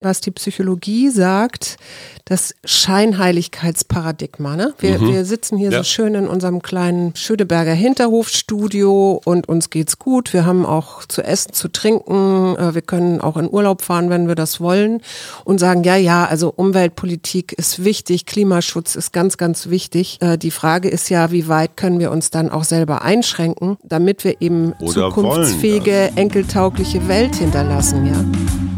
[0.00, 1.76] was die Psychologie sagt,
[2.24, 4.56] das Scheinheiligkeitsparadigma.
[4.56, 4.72] Ne?
[4.78, 5.12] Wir, mhm.
[5.12, 5.78] wir sitzen hier ja.
[5.78, 10.32] so schön in unserem kleinen Schöneberger Hinterhofstudio und uns geht's gut.
[10.32, 12.56] Wir haben auch zu essen, zu trinken.
[12.56, 15.02] Äh, wir können auch in Urlaub fahren, wenn wir das wollen
[15.44, 20.18] und sagen, ja, ja, also Umweltpolitik ist wichtig, Klimaschutz ist ganz, ganz wichtig.
[20.20, 24.24] Äh, die Frage ist ja, wie weit können wir uns dann auch selber einschränken, damit
[24.24, 28.69] wir eben Oder zukunftsfähige, enkeltaugliche Welt hinterlassen, ja.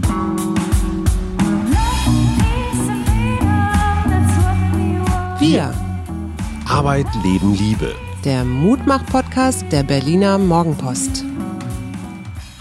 [5.53, 5.75] Wir.
[6.67, 7.95] Arbeit, Leben, Liebe.
[8.25, 11.27] Der Mutmach-Podcast der Berliner Morgenpost.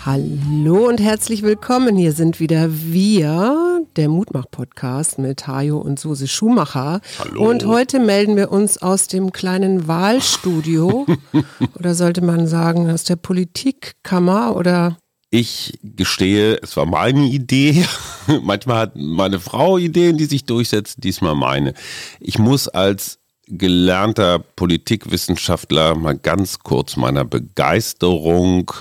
[0.06, 1.96] Hallo und herzlich willkommen.
[1.96, 7.00] Hier sind wieder wir, der Mutmach-Podcast mit Hajo und Suse Schumacher.
[7.18, 7.50] Hallo.
[7.50, 11.06] Und heute melden wir uns aus dem kleinen Wahlstudio.
[11.76, 14.98] oder sollte man sagen, aus der Politikkammer oder
[15.32, 17.86] ich gestehe, es war meine Idee.
[18.44, 21.74] Manchmal hat meine Frau Ideen, die sich durchsetzen, diesmal meine.
[22.20, 28.72] Ich muss als gelernter Politikwissenschaftler mal ganz kurz meiner Begeisterung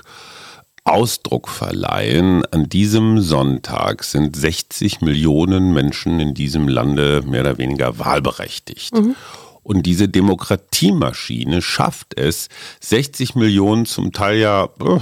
[0.85, 2.45] Ausdruck verleihen.
[2.47, 8.95] An diesem Sonntag sind 60 Millionen Menschen in diesem Lande mehr oder weniger wahlberechtigt.
[8.95, 9.15] Mhm.
[9.63, 12.49] Und diese Demokratiemaschine schafft es,
[12.81, 14.99] 60 Millionen zum Teil ja äh,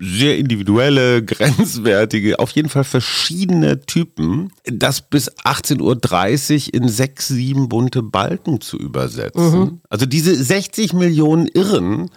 [0.00, 7.68] sehr individuelle, grenzwertige, auf jeden Fall verschiedene Typen, das bis 18.30 Uhr in sechs, sieben
[7.68, 9.58] bunte Balken zu übersetzen.
[9.58, 9.80] Mhm.
[9.88, 12.10] Also diese 60 Millionen Irren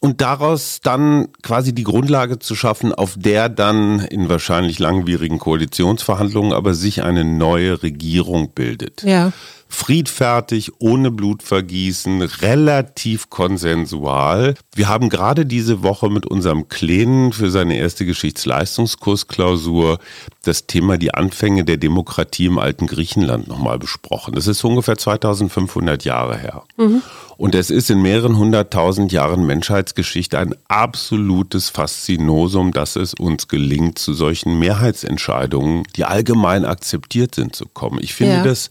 [0.00, 6.52] und daraus dann quasi die Grundlage zu schaffen, auf der dann in wahrscheinlich langwierigen Koalitionsverhandlungen
[6.52, 9.02] aber sich eine neue Regierung bildet.
[9.02, 9.32] Ja
[9.68, 14.54] friedfertig, ohne Blutvergießen, relativ konsensual.
[14.74, 19.98] Wir haben gerade diese Woche mit unserem Kleinen für seine erste Geschichtsleistungskursklausur
[20.42, 24.34] das Thema die Anfänge der Demokratie im alten Griechenland nochmal besprochen.
[24.34, 26.62] Das ist ungefähr 2500 Jahre her.
[26.76, 27.02] Mhm.
[27.38, 34.00] Und es ist in mehreren hunderttausend Jahren Menschheitsgeschichte ein absolutes Faszinosum, dass es uns gelingt,
[34.00, 38.00] zu solchen Mehrheitsentscheidungen, die allgemein akzeptiert sind, zu kommen.
[38.02, 38.42] Ich finde ja.
[38.42, 38.70] das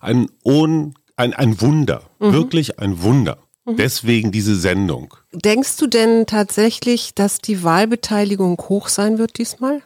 [0.00, 2.32] ein, un, ein, ein Wunder, mhm.
[2.32, 3.36] wirklich ein Wunder.
[3.66, 3.76] Mhm.
[3.76, 5.12] Deswegen diese Sendung.
[5.34, 9.82] Denkst du denn tatsächlich, dass die Wahlbeteiligung hoch sein wird diesmal?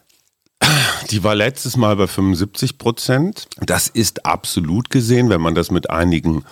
[1.11, 3.49] Die war letztes Mal bei 75 Prozent.
[3.61, 6.45] Das ist absolut gesehen, wenn man das mit einigen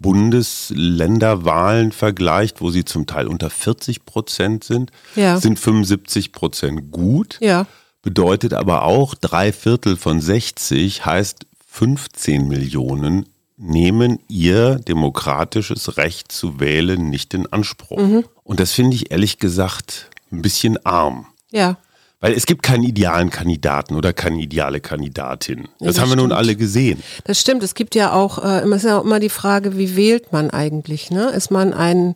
[0.00, 5.38] Bundesländerwahlen vergleicht, wo sie zum Teil unter 40 Prozent sind, ja.
[5.38, 7.38] sind 75 Prozent gut.
[7.40, 7.66] Ja.
[8.02, 13.26] Bedeutet aber auch, drei Viertel von 60 heißt 15 Millionen
[13.58, 17.98] nehmen ihr demokratisches Recht zu wählen nicht in Anspruch.
[17.98, 18.24] Mhm.
[18.42, 21.26] Und das finde ich ehrlich gesagt ein bisschen arm.
[21.50, 21.76] Ja.
[22.22, 25.62] Weil es gibt keinen idealen Kandidaten oder keine ideale Kandidatin.
[25.62, 27.02] Das, ja, das haben wir nun alle gesehen.
[27.24, 27.62] Das stimmt.
[27.62, 31.10] Es gibt ja auch, äh, ist ja auch immer die Frage, wie wählt man eigentlich?
[31.10, 31.30] Ne?
[31.30, 32.12] Ist man ein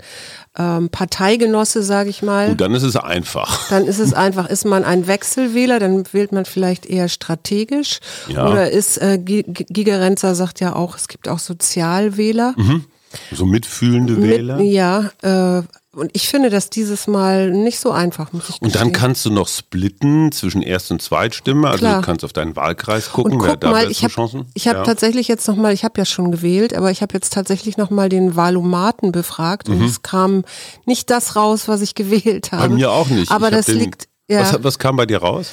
[0.58, 2.50] ähm, Parteigenosse, sage ich mal?
[2.50, 3.70] Gut, dann ist es einfach.
[3.70, 4.50] Dann ist es einfach.
[4.50, 8.00] Ist man ein Wechselwähler, dann wählt man vielleicht eher strategisch.
[8.28, 8.46] Ja.
[8.46, 12.52] Oder ist, äh, Gigerenzer sagt ja auch, es gibt auch Sozialwähler.
[12.58, 12.84] Mhm.
[13.32, 14.56] So mitfühlende Wähler?
[14.56, 15.62] Mit, ja, äh,
[15.94, 19.30] und ich finde das dieses Mal nicht so einfach, muss ich Und dann kannst du
[19.30, 21.68] noch splitten zwischen Erst- und Zweitstimme.
[21.68, 22.00] Also Klar.
[22.00, 24.46] du kannst auf deinen Wahlkreis gucken, und guck wer da mal, ich hab, Chancen.
[24.54, 24.84] Ich habe ja.
[24.84, 28.36] tatsächlich jetzt nochmal, ich habe ja schon gewählt, aber ich habe jetzt tatsächlich nochmal den
[28.36, 29.76] Wahlomaten befragt mhm.
[29.76, 30.44] und es kam
[30.86, 32.68] nicht das raus, was ich gewählt habe.
[32.68, 33.30] Bei mir auch nicht.
[33.30, 34.08] Aber das liegt.
[34.28, 34.40] Ja.
[34.40, 35.50] Was, was kam bei dir raus?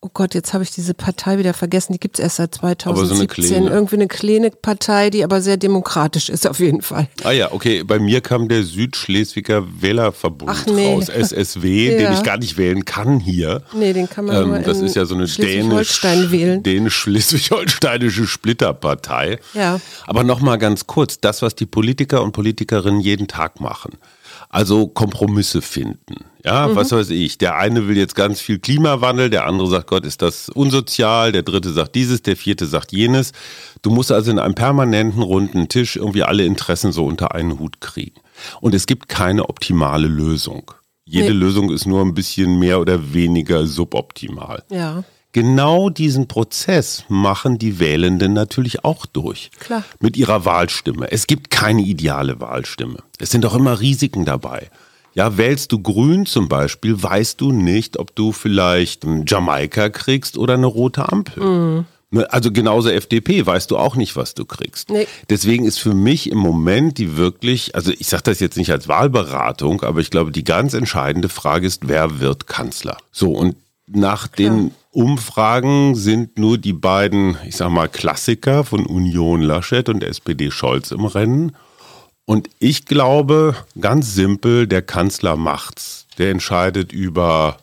[0.00, 3.44] Oh Gott, jetzt habe ich diese Partei wieder vergessen, die gibt es erst seit 2017.
[3.44, 7.08] So eine Irgendwie eine kleine Partei, die aber sehr demokratisch ist auf jeden Fall.
[7.24, 10.94] Ah ja, okay, bei mir kam der Südschleswiger Wählerbund Ach, nee.
[10.94, 11.98] raus, SSW, ja.
[11.98, 13.62] den ich gar nicht wählen kann hier.
[13.74, 19.40] Nee, den kann man ähm, nur Das ist ja so eine dänisch, dänisch-schleswig-holsteinische Splitterpartei.
[19.54, 19.80] Ja.
[20.06, 23.98] Aber nochmal ganz kurz, das, was die Politiker und Politikerinnen jeden Tag machen.
[24.48, 26.24] Also Kompromisse finden.
[26.48, 26.76] Ja, mhm.
[26.76, 27.36] was weiß ich.
[27.36, 31.42] Der eine will jetzt ganz viel Klimawandel, der andere sagt, Gott, ist das unsozial, der
[31.42, 33.32] dritte sagt dieses, der vierte sagt jenes.
[33.82, 37.82] Du musst also in einem permanenten runden Tisch irgendwie alle Interessen so unter einen Hut
[37.82, 38.18] kriegen.
[38.62, 40.72] Und es gibt keine optimale Lösung.
[41.04, 41.40] Jede nee.
[41.40, 44.62] Lösung ist nur ein bisschen mehr oder weniger suboptimal.
[44.70, 45.04] Ja.
[45.32, 49.50] Genau diesen Prozess machen die Wählenden natürlich auch durch.
[49.60, 49.84] Klar.
[50.00, 51.12] Mit ihrer Wahlstimme.
[51.12, 53.00] Es gibt keine ideale Wahlstimme.
[53.18, 54.70] Es sind auch immer Risiken dabei.
[55.18, 60.54] Ja, wählst du grün zum Beispiel, weißt du nicht, ob du vielleicht Jamaika kriegst oder
[60.54, 61.42] eine rote Ampel.
[61.42, 61.86] Mhm.
[62.28, 64.90] Also genauso FDP, weißt du auch nicht, was du kriegst.
[64.90, 65.08] Nee.
[65.28, 68.86] Deswegen ist für mich im Moment die wirklich, also ich sage das jetzt nicht als
[68.86, 72.96] Wahlberatung, aber ich glaube, die ganz entscheidende Frage ist, wer wird Kanzler?
[73.10, 73.56] So, und
[73.88, 80.04] nach den Umfragen sind nur die beiden, ich sag mal, Klassiker von Union Laschet und
[80.04, 81.56] SPD Scholz im Rennen.
[82.28, 86.06] Und ich glaube, ganz simpel, der Kanzler macht's.
[86.18, 87.56] Der entscheidet über,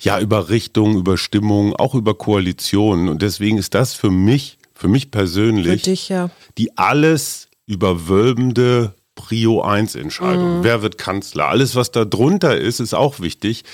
[0.00, 3.10] ja, über Richtung, über Stimmung, auch über Koalitionen.
[3.10, 6.30] Und deswegen ist das für mich, für mich persönlich, für dich, ja.
[6.56, 10.60] die alles überwölbende Prio 1 Entscheidung.
[10.60, 10.64] Mhm.
[10.64, 11.48] Wer wird Kanzler?
[11.48, 13.64] Alles, was da drunter ist, ist auch wichtig.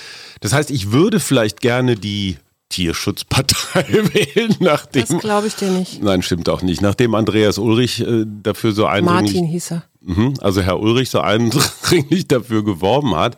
[0.41, 2.35] Das heißt, ich würde vielleicht gerne die
[2.67, 5.05] Tierschutzpartei wählen, nachdem.
[5.07, 6.03] Das glaube ich dir nicht.
[6.03, 6.81] Nein, stimmt auch nicht.
[6.81, 9.35] Nachdem Andreas Ulrich äh, dafür so eindringlich.
[9.35, 9.83] Martin hieß er.
[10.05, 13.37] Mhm, also Herr Ulrich so eindringlich dafür geworben hat.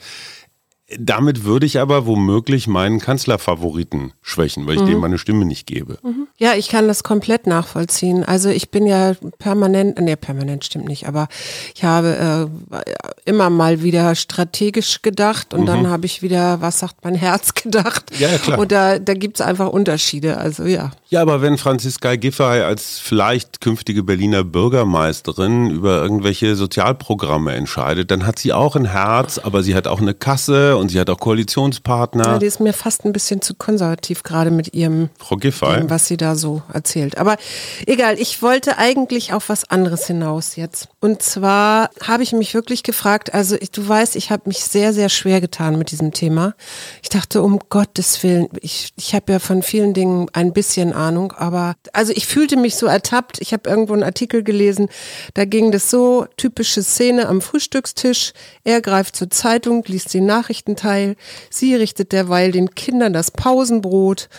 [0.99, 4.87] Damit würde ich aber womöglich meinen Kanzlerfavoriten schwächen, weil ich mhm.
[4.87, 5.97] dem meine Stimme nicht gebe.
[6.03, 6.27] Mhm.
[6.37, 8.23] Ja, ich kann das komplett nachvollziehen.
[8.23, 11.27] Also ich bin ja permanent, nee, permanent stimmt nicht, aber
[11.73, 12.77] ich habe äh,
[13.25, 15.65] immer mal wieder strategisch gedacht und mhm.
[15.65, 18.05] dann habe ich wieder, was sagt mein Herz gedacht.
[18.19, 18.59] Ja, ja klar.
[18.59, 20.37] Und da, da gibt es einfach Unterschiede.
[20.37, 20.91] Also ja.
[21.09, 28.25] Ja, aber wenn Franziska Giffey als vielleicht künftige Berliner Bürgermeisterin über irgendwelche Sozialprogramme entscheidet, dann
[28.25, 31.19] hat sie auch ein Herz, aber sie hat auch eine Kasse und sie hat auch
[31.19, 32.25] Koalitionspartner.
[32.25, 35.89] Ja, die ist mir fast ein bisschen zu konservativ, gerade mit ihrem, Frau Giffey.
[35.89, 37.17] was sie da so erzählt.
[37.17, 37.37] Aber
[37.85, 40.89] egal, ich wollte eigentlich auf was anderes hinaus jetzt.
[40.99, 44.93] Und zwar habe ich mich wirklich gefragt, also ich, du weißt, ich habe mich sehr,
[44.93, 46.55] sehr schwer getan mit diesem Thema.
[47.01, 51.33] Ich dachte, um Gottes Willen, ich, ich habe ja von vielen Dingen ein bisschen Ahnung,
[51.33, 53.39] aber also ich fühlte mich so ertappt.
[53.41, 54.89] Ich habe irgendwo einen Artikel gelesen,
[55.33, 58.33] da ging das so, typische Szene am Frühstückstisch.
[58.63, 60.21] Er greift zur Zeitung, liest die
[60.65, 61.15] Nachrichten Teil.
[61.49, 64.29] Sie richtet derweil den Kindern das Pausenbrot.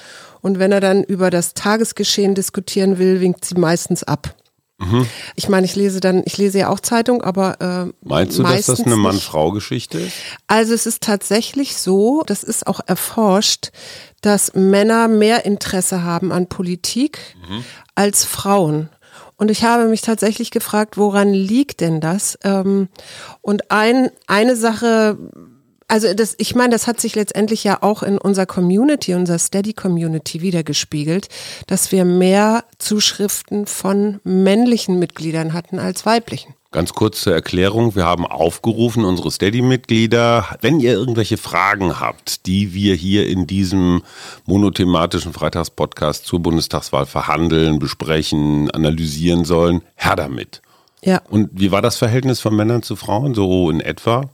[0.42, 4.34] Und wenn er dann über das Tagesgeschehen diskutieren will, winkt sie meistens ab.
[4.78, 5.06] Mhm.
[5.36, 8.66] Ich meine, ich lese dann, ich lese ja auch Zeitung, aber äh, meinst du, dass
[8.66, 10.16] das eine Mann-Frau-Geschichte ist?
[10.46, 13.70] Also es ist tatsächlich so, das ist auch erforscht,
[14.20, 17.18] dass Männer mehr Interesse haben an Politik
[17.48, 17.64] mhm.
[17.94, 18.90] als Frauen.
[19.38, 22.38] Und ich habe mich tatsächlich gefragt, woran liegt denn das?
[22.44, 22.88] Ähm,
[23.40, 25.16] und ein, eine Sache
[25.88, 30.40] also das, ich meine, das hat sich letztendlich ja auch in unserer Community, unserer Steady-Community
[30.40, 31.28] wiedergespiegelt,
[31.66, 36.54] dass wir mehr Zuschriften von männlichen Mitgliedern hatten als weiblichen.
[36.72, 37.94] Ganz kurz zur Erklärung.
[37.94, 44.02] Wir haben aufgerufen, unsere Steady-Mitglieder, wenn ihr irgendwelche Fragen habt, die wir hier in diesem
[44.44, 50.60] monothematischen Freitagspodcast zur Bundestagswahl verhandeln, besprechen, analysieren sollen, her damit.
[51.02, 51.22] Ja.
[51.30, 54.28] Und wie war das Verhältnis von Männern zu Frauen so in etwa?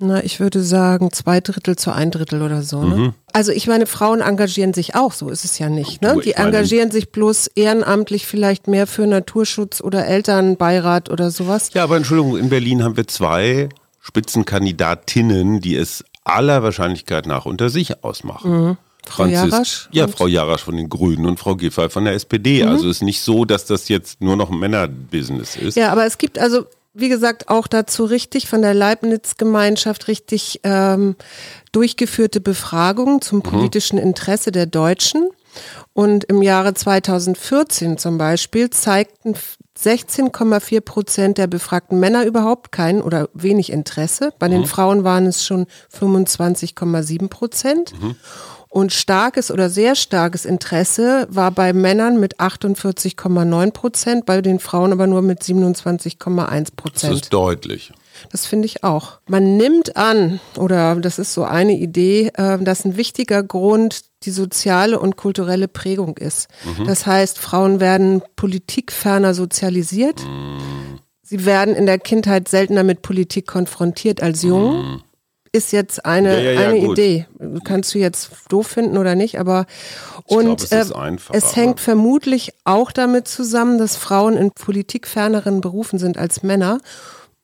[0.00, 2.84] Na, ich würde sagen, zwei Drittel zu ein Drittel oder so.
[2.84, 2.96] Ne?
[2.96, 3.14] Mhm.
[3.32, 6.02] Also ich meine, Frauen engagieren sich auch, so ist es ja nicht.
[6.02, 6.20] Ne?
[6.24, 11.70] Die engagieren sich bloß ehrenamtlich vielleicht mehr für Naturschutz oder Elternbeirat oder sowas.
[11.74, 13.68] Ja, aber Entschuldigung, in Berlin haben wir zwei
[14.00, 18.50] Spitzenkandidatinnen, die es aller Wahrscheinlichkeit nach unter sich ausmachen.
[18.50, 18.76] Mhm.
[19.04, 19.88] Frau Franzis, Jarasch?
[19.90, 22.62] Ja, Frau Jarasch von den Grünen und Frau Giffey von der SPD.
[22.62, 22.70] Mhm.
[22.70, 25.76] Also ist nicht so, dass das jetzt nur noch ein Männerbusiness ist.
[25.76, 26.66] Ja, aber es gibt also
[26.98, 31.16] wie gesagt, auch dazu richtig von der Leibniz-Gemeinschaft richtig ähm,
[31.72, 33.42] durchgeführte Befragungen zum mhm.
[33.42, 35.30] politischen Interesse der Deutschen.
[35.92, 39.34] Und im Jahre 2014 zum Beispiel zeigten
[39.78, 44.32] 16,4 Prozent der befragten Männer überhaupt kein oder wenig Interesse.
[44.38, 44.66] Bei den mhm.
[44.66, 45.66] Frauen waren es schon
[45.96, 47.92] 25,7 Prozent.
[48.00, 48.16] Mhm.
[48.78, 54.92] Und starkes oder sehr starkes Interesse war bei Männern mit 48,9 Prozent, bei den Frauen
[54.92, 57.12] aber nur mit 27,1 Prozent.
[57.12, 57.92] Das ist deutlich.
[58.30, 59.18] Das finde ich auch.
[59.26, 64.30] Man nimmt an, oder das ist so eine Idee, äh, dass ein wichtiger Grund die
[64.30, 66.46] soziale und kulturelle Prägung ist.
[66.78, 66.86] Mhm.
[66.86, 70.22] Das heißt, Frauen werden politikferner sozialisiert.
[70.24, 71.00] Mhm.
[71.22, 74.84] Sie werden in der Kindheit seltener mit Politik konfrontiert als jung.
[74.84, 75.02] Mhm
[75.52, 77.26] ist jetzt eine, ja, ja, ja, eine Idee.
[77.64, 79.66] Kannst du jetzt doof finden oder nicht, aber
[80.24, 85.98] und glaub, es, äh, es hängt vermutlich auch damit zusammen, dass Frauen in politikferneren Berufen
[85.98, 86.80] sind als Männer,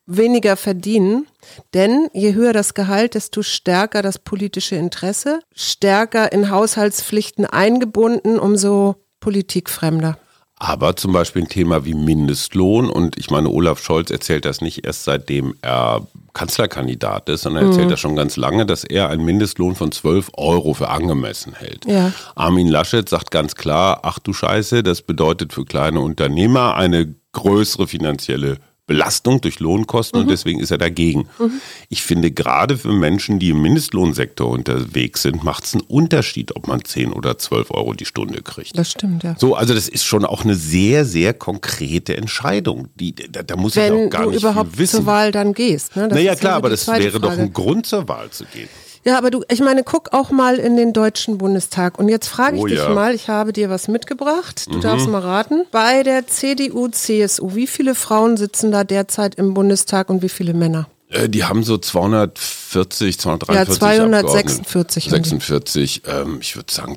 [0.06, 1.26] weniger verdienen,
[1.72, 8.96] denn je höher das Gehalt, desto stärker das politische Interesse, stärker in Haushaltspflichten eingebunden, umso
[9.20, 10.18] politikfremder.
[10.56, 14.86] Aber zum Beispiel ein Thema wie Mindestlohn und ich meine, Olaf Scholz erzählt das nicht
[14.86, 17.90] erst seitdem er Kanzlerkandidat ist, sondern er erzählt mhm.
[17.90, 21.86] das schon ganz lange, dass er einen Mindestlohn von 12 Euro für angemessen hält.
[21.86, 22.12] Ja.
[22.34, 27.86] Armin Laschet sagt ganz klar, ach du Scheiße, das bedeutet für kleine Unternehmer eine größere
[27.86, 30.24] finanzielle Belastung durch Lohnkosten mhm.
[30.24, 31.28] und deswegen ist er dagegen.
[31.38, 31.60] Mhm.
[31.88, 36.68] Ich finde, gerade für Menschen, die im Mindestlohnsektor unterwegs sind, macht es einen Unterschied, ob
[36.68, 38.76] man 10 oder 12 Euro die Stunde kriegt.
[38.76, 39.36] Das stimmt, ja.
[39.38, 42.88] So, also das ist schon auch eine sehr, sehr konkrete Entscheidung.
[42.96, 44.96] Die, da, da muss Wenn ich auch gar nicht überhaupt wissen.
[44.96, 45.96] zur Wahl dann gehst.
[45.96, 46.08] Ne?
[46.08, 47.20] naja, klar, aber das wäre Frage.
[47.20, 48.68] doch ein Grund zur Wahl zu gehen.
[49.04, 51.98] Ja, aber du, ich meine, guck auch mal in den Deutschen Bundestag.
[51.98, 52.88] Und jetzt frage ich oh, dich ja.
[52.88, 54.66] mal, ich habe dir was mitgebracht.
[54.66, 54.80] Du mhm.
[54.80, 55.66] darfst mal raten.
[55.70, 60.54] Bei der CDU, CSU, wie viele Frauen sitzen da derzeit im Bundestag und wie viele
[60.54, 60.88] Männer?
[61.10, 63.74] Äh, die haben so 240, 243.
[63.74, 65.04] Ja, 246.
[65.10, 66.96] 46, ähm, ich würde sagen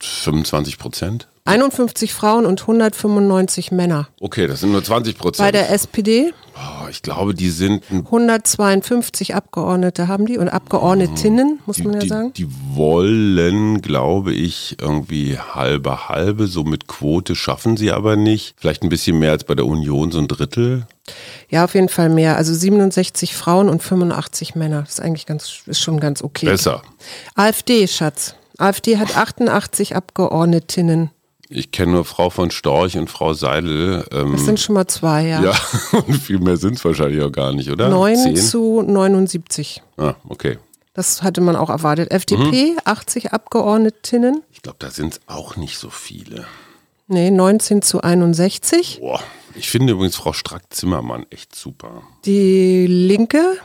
[0.00, 1.26] 25 Prozent.
[1.48, 4.08] 51 Frauen und 195 Männer.
[4.20, 5.46] Okay, das sind nur 20 Prozent.
[5.46, 6.32] Bei der SPD?
[6.54, 7.84] Oh, ich glaube, die sind.
[7.90, 12.32] 152 Abgeordnete haben die und Abgeordnetinnen, muss die, man ja die, sagen.
[12.34, 16.48] Die wollen, glaube ich, irgendwie halbe halbe.
[16.48, 18.54] So mit Quote schaffen sie aber nicht.
[18.58, 20.86] Vielleicht ein bisschen mehr als bei der Union, so ein Drittel.
[21.48, 22.36] Ja, auf jeden Fall mehr.
[22.36, 24.82] Also 67 Frauen und 85 Männer.
[24.82, 26.46] Das ist eigentlich ganz, ist schon ganz okay.
[26.46, 26.82] Besser.
[27.34, 28.34] AfD, Schatz.
[28.58, 31.10] AfD hat 88 Abgeordnetinnen.
[31.50, 34.04] Ich kenne nur Frau von Storch und Frau Seidel.
[34.12, 35.42] Ähm, das sind schon mal zwei, ja.
[35.42, 35.54] Ja,
[36.06, 37.88] und viel mehr sind es wahrscheinlich auch gar nicht, oder?
[37.88, 38.36] 9 Zehn?
[38.36, 39.82] zu 79.
[39.96, 40.58] Ah, okay.
[40.92, 42.10] Das hatte man auch erwartet.
[42.10, 42.78] FDP, mhm.
[42.84, 44.42] 80 Abgeordnetinnen.
[44.52, 46.44] Ich glaube, da sind es auch nicht so viele.
[47.06, 48.98] Nee, 19 zu 61.
[49.00, 49.20] Boah,
[49.54, 52.02] ich finde übrigens Frau Strack-Zimmermann echt super.
[52.26, 53.56] Die Linke?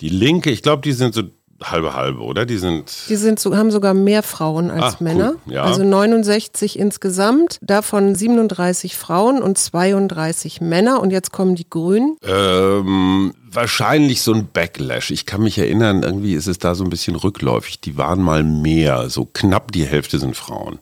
[0.00, 1.22] Die Linke, ich glaube, die sind so
[1.62, 2.46] halbe halbe, oder?
[2.46, 2.92] Die sind.
[3.08, 5.34] Die sind so, haben sogar mehr Frauen als Ach, Männer.
[5.46, 5.54] Cool.
[5.54, 5.64] Ja.
[5.64, 11.00] Also 69 insgesamt, davon 37 Frauen und 32 Männer.
[11.00, 12.16] Und jetzt kommen die Grünen.
[12.26, 15.10] Ähm, wahrscheinlich so ein Backlash.
[15.10, 17.80] Ich kann mich erinnern, irgendwie ist es da so ein bisschen rückläufig.
[17.80, 20.78] Die waren mal mehr, so knapp die Hälfte sind Frauen.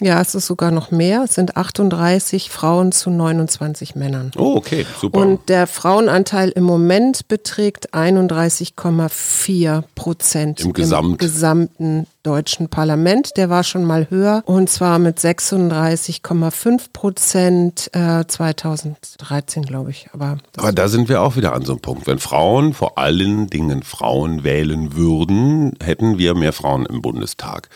[0.00, 1.24] Ja, es ist sogar noch mehr.
[1.24, 4.30] Es sind 38 Frauen zu 29 Männern.
[4.36, 5.18] Oh, okay, super.
[5.18, 11.08] Und der Frauenanteil im Moment beträgt 31,4 Prozent im, Gesamt.
[11.08, 13.36] im gesamten deutschen Parlament.
[13.36, 20.08] Der war schon mal höher und zwar mit 36,5 Prozent äh, 2013, glaube ich.
[20.12, 22.06] Aber, Aber da sind wir auch wieder an so einem Punkt.
[22.06, 27.68] Wenn Frauen, vor allen Dingen Frauen wählen würden, hätten wir mehr Frauen im Bundestag.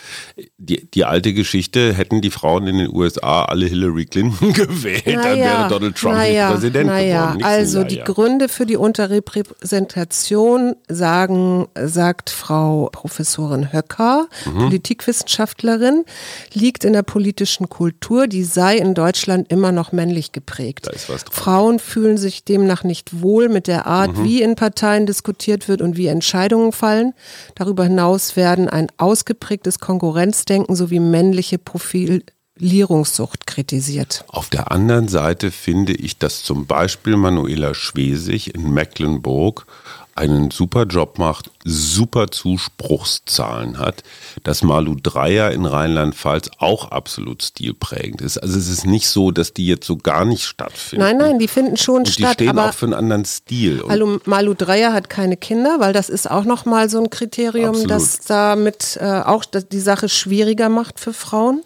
[0.59, 5.23] Die, die alte Geschichte, hätten die Frauen in den USA alle Hillary Clinton gewählt, naja,
[5.23, 7.45] dann wäre Donald Trump naja, nicht Präsident naja, geworden.
[7.45, 14.59] also die Gründe für die Unterrepräsentation sagen, sagt Frau Professorin Höcker, mhm.
[14.59, 16.05] Politikwissenschaftlerin,
[16.53, 20.89] liegt in der politischen Kultur, die sei in Deutschland immer noch männlich geprägt.
[21.31, 24.25] Frauen fühlen sich demnach nicht wohl mit der Art, mhm.
[24.25, 27.13] wie in Parteien diskutiert wird und wie Entscheidungen fallen.
[27.55, 34.25] Darüber hinaus werden ein ausgeprägtes Konkurrenzdenken sowie männliche Profilierungssucht kritisiert.
[34.29, 39.67] Auf der anderen Seite finde ich, dass zum Beispiel Manuela Schwesig in Mecklenburg
[40.15, 44.03] einen super Job macht, super Zuspruchszahlen hat,
[44.43, 48.39] dass Malu Dreier in Rheinland-Pfalz auch absolut stilprägend ist.
[48.39, 51.05] Also es ist nicht so, dass die jetzt so gar nicht stattfinden.
[51.05, 52.39] Nein, nein, die finden schon Und statt.
[52.41, 53.83] Die stehen auch für einen anderen Stil.
[53.87, 57.91] Malu, Malu Dreier hat keine Kinder, weil das ist auch nochmal so ein Kriterium, absolut.
[57.91, 61.63] das damit äh, auch die Sache schwieriger macht für Frauen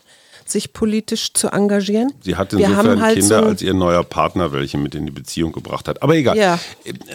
[0.50, 2.12] sich politisch zu engagieren.
[2.21, 5.52] Sie hat insofern halt Kinder, so als ihr neuer Partner welche mit in die Beziehung
[5.52, 6.02] gebracht hat.
[6.02, 6.37] Aber egal.
[6.37, 6.59] Ja.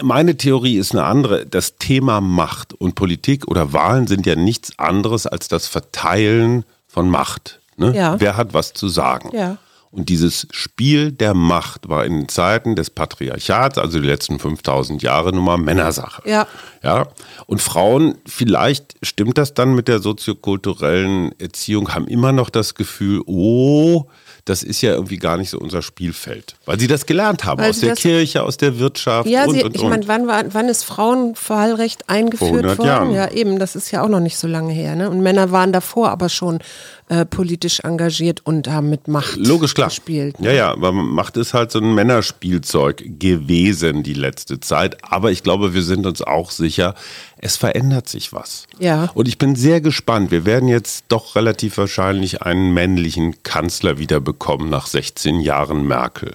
[0.02, 1.46] Meine Theorie ist eine andere.
[1.46, 7.08] Das Thema Macht und Politik oder Wahlen sind ja nichts anderes als das Verteilen von
[7.10, 7.60] Macht.
[7.76, 7.94] Ne?
[7.94, 8.20] Ja.
[8.20, 9.30] Wer hat was zu sagen?
[9.36, 9.58] Ja.
[9.94, 15.02] Und dieses Spiel der Macht war in den Zeiten des Patriarchats, also die letzten 5000
[15.02, 16.28] Jahre, nun mal Männersache.
[16.28, 16.48] Ja.
[16.82, 17.06] Ja.
[17.46, 23.22] Und Frauen, vielleicht stimmt das dann mit der soziokulturellen Erziehung, haben immer noch das Gefühl,
[23.26, 24.06] oh,
[24.44, 26.56] das ist ja irgendwie gar nicht so unser Spielfeld.
[26.66, 29.64] Weil sie das gelernt haben, Weil aus der Kirche, aus der Wirtschaft ja, und, sie,
[29.64, 32.84] und, ich meine, wann, wann ist Frauenwahlrecht eingeführt worden?
[32.84, 33.12] Jahren.
[33.12, 34.96] Ja, eben, das ist ja auch noch nicht so lange her.
[34.96, 35.08] Ne?
[35.08, 36.58] Und Männer waren davor aber schon
[37.08, 39.88] äh, politisch engagiert und haben mit Macht Logisch, klar.
[39.88, 40.36] gespielt.
[40.38, 44.96] Ja, ja, aber Macht ist halt so ein Männerspielzeug gewesen die letzte Zeit.
[45.04, 46.94] Aber ich glaube, wir sind uns auch sicher,
[47.36, 48.66] es verändert sich was.
[48.78, 49.10] Ja.
[49.12, 50.30] Und ich bin sehr gespannt.
[50.30, 56.32] Wir werden jetzt doch relativ wahrscheinlich einen männlichen Kanzler wieder bekommen nach 16 Jahren Merkel.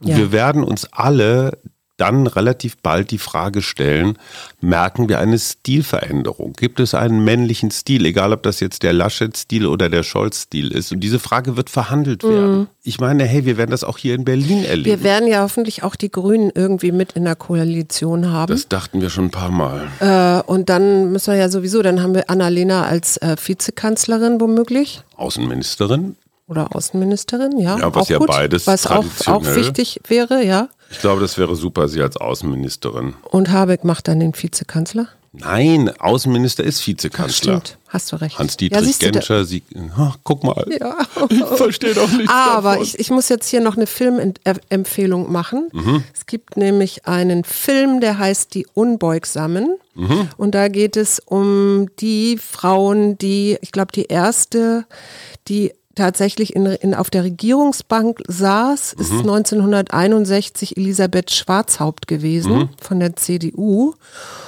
[0.00, 0.16] Und ja.
[0.16, 1.58] wir werden uns alle
[1.98, 4.16] dann relativ bald die Frage stellen,
[4.60, 6.54] merken wir eine Stilveränderung?
[6.54, 10.92] Gibt es einen männlichen Stil, egal ob das jetzt der Laschet-Stil oder der Scholz-Stil ist?
[10.92, 12.58] Und diese Frage wird verhandelt werden.
[12.58, 12.66] Mhm.
[12.82, 14.86] Ich meine, hey, wir werden das auch hier in Berlin erleben.
[14.86, 18.50] Wir werden ja hoffentlich auch die Grünen irgendwie mit in der Koalition haben.
[18.50, 19.88] Das dachten wir schon ein paar Mal.
[20.00, 25.02] Äh, und dann müssen wir ja sowieso, dann haben wir Annalena als äh, Vizekanzlerin womöglich.
[25.16, 26.16] Außenministerin.
[26.48, 27.78] Oder Außenministerin, ja.
[27.78, 30.68] Ja, was auch ja gut, beides Was auch, auch wichtig wäre, ja.
[30.90, 33.14] Ich glaube, das wäre super, sie als Außenministerin.
[33.30, 35.08] Und Habeck macht dann den Vizekanzler?
[35.32, 37.56] Nein, Außenminister ist Vizekanzler.
[37.56, 38.38] Ach, stimmt, hast du recht.
[38.38, 39.62] Hans-Dietrich ja, Genscher, sie,
[39.98, 40.96] oh, guck mal, ja.
[41.28, 42.82] ich verstehe doch nichts Aber davon.
[42.82, 45.68] Ich, ich muss jetzt hier noch eine Filmempfehlung machen.
[45.72, 46.02] Mhm.
[46.14, 49.76] Es gibt nämlich einen Film, der heißt Die Unbeugsamen.
[49.94, 50.28] Mhm.
[50.38, 54.86] Und da geht es um die Frauen, die, ich glaube, die erste,
[55.48, 59.20] die tatsächlich in, in, auf der Regierungsbank saß, ist mhm.
[59.20, 62.68] 1961 Elisabeth Schwarzhaupt gewesen mhm.
[62.80, 63.94] von der CDU.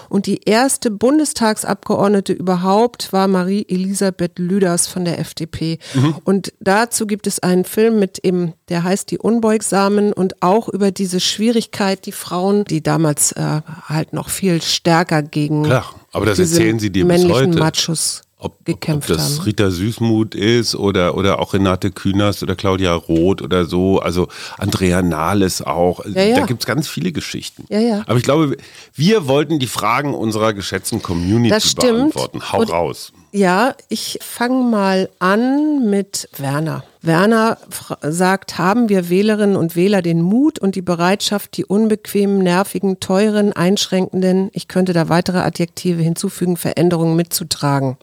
[0.08, 5.78] Und die erste Bundestagsabgeordnete überhaupt war Marie Elisabeth Lüders von der FDP.
[5.94, 6.16] Mhm.
[6.24, 10.90] Und dazu gibt es einen Film mit eben, der heißt Die Unbeugsamen und auch über
[10.90, 16.38] diese Schwierigkeit, die Frauen, die damals äh, halt noch viel stärker gegen Klar, aber das
[16.38, 17.58] erzählen sie dir bis heute.
[17.58, 19.44] Machos ob, gekämpft ob das haben.
[19.44, 24.28] Rita Süßmuth ist oder, oder auch Renate Künast oder Claudia Roth oder so, also
[24.58, 26.04] Andrea Nahles auch.
[26.06, 26.36] Ja, ja.
[26.40, 27.64] Da gibt es ganz viele Geschichten.
[27.68, 28.02] Ja.
[28.06, 28.56] Aber ich glaube,
[28.94, 32.14] wir wollten die Fragen unserer geschätzten Community das stimmt.
[32.14, 32.52] beantworten.
[32.52, 33.12] Hau Und, raus.
[33.32, 36.82] Ja, ich fange mal an mit Werner.
[37.02, 37.58] Werner
[38.02, 43.52] sagt, haben wir Wählerinnen und Wähler den Mut und die Bereitschaft, die unbequemen, nervigen, teuren,
[43.52, 47.96] einschränkenden, ich könnte da weitere Adjektive hinzufügen, Veränderungen mitzutragen?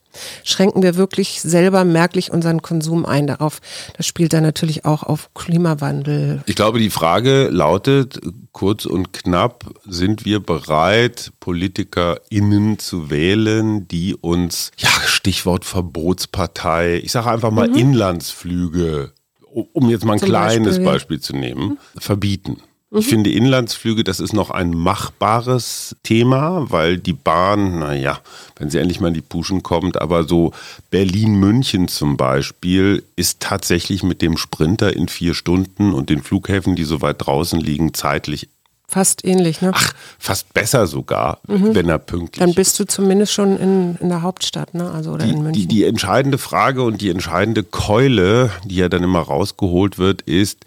[0.43, 3.59] Schränken wir wirklich selber merklich unseren Konsum ein darauf?
[3.95, 6.41] Das spielt dann natürlich auch auf Klimawandel.
[6.45, 8.19] Ich glaube, die Frage lautet
[8.51, 17.11] kurz und knapp, sind wir bereit, PolitikerInnen zu wählen, die uns, ja, Stichwort Verbotspartei, ich
[17.11, 17.75] sage einfach mal mhm.
[17.75, 18.87] Inlandsflüge,
[19.74, 22.00] um jetzt mal ein Zum kleines Beispiel, Beispiel zu nehmen, mhm.
[22.00, 22.62] verbieten.
[22.89, 23.10] Ich mhm.
[23.10, 28.22] finde Inlandsflüge, das ist noch ein machbares Thema, weil die Bahn, naja,
[28.56, 30.53] wenn sie endlich mal in die Puschen kommt, aber so
[30.89, 36.86] Berlin-München zum Beispiel ist tatsächlich mit dem Sprinter in vier Stunden und den Flughäfen, die
[36.86, 38.48] so weit draußen liegen, zeitlich
[38.89, 39.72] Fast ähnlich, ne?
[39.74, 41.75] Ach, fast besser sogar, mhm.
[41.75, 44.89] wenn er pünktlich Dann bist du zumindest schon in, in der Hauptstadt, ne?
[44.89, 45.53] Also oder die, in München.
[45.53, 50.65] Die, die entscheidende Frage und die entscheidende Keule, die ja dann immer rausgeholt wird, ist,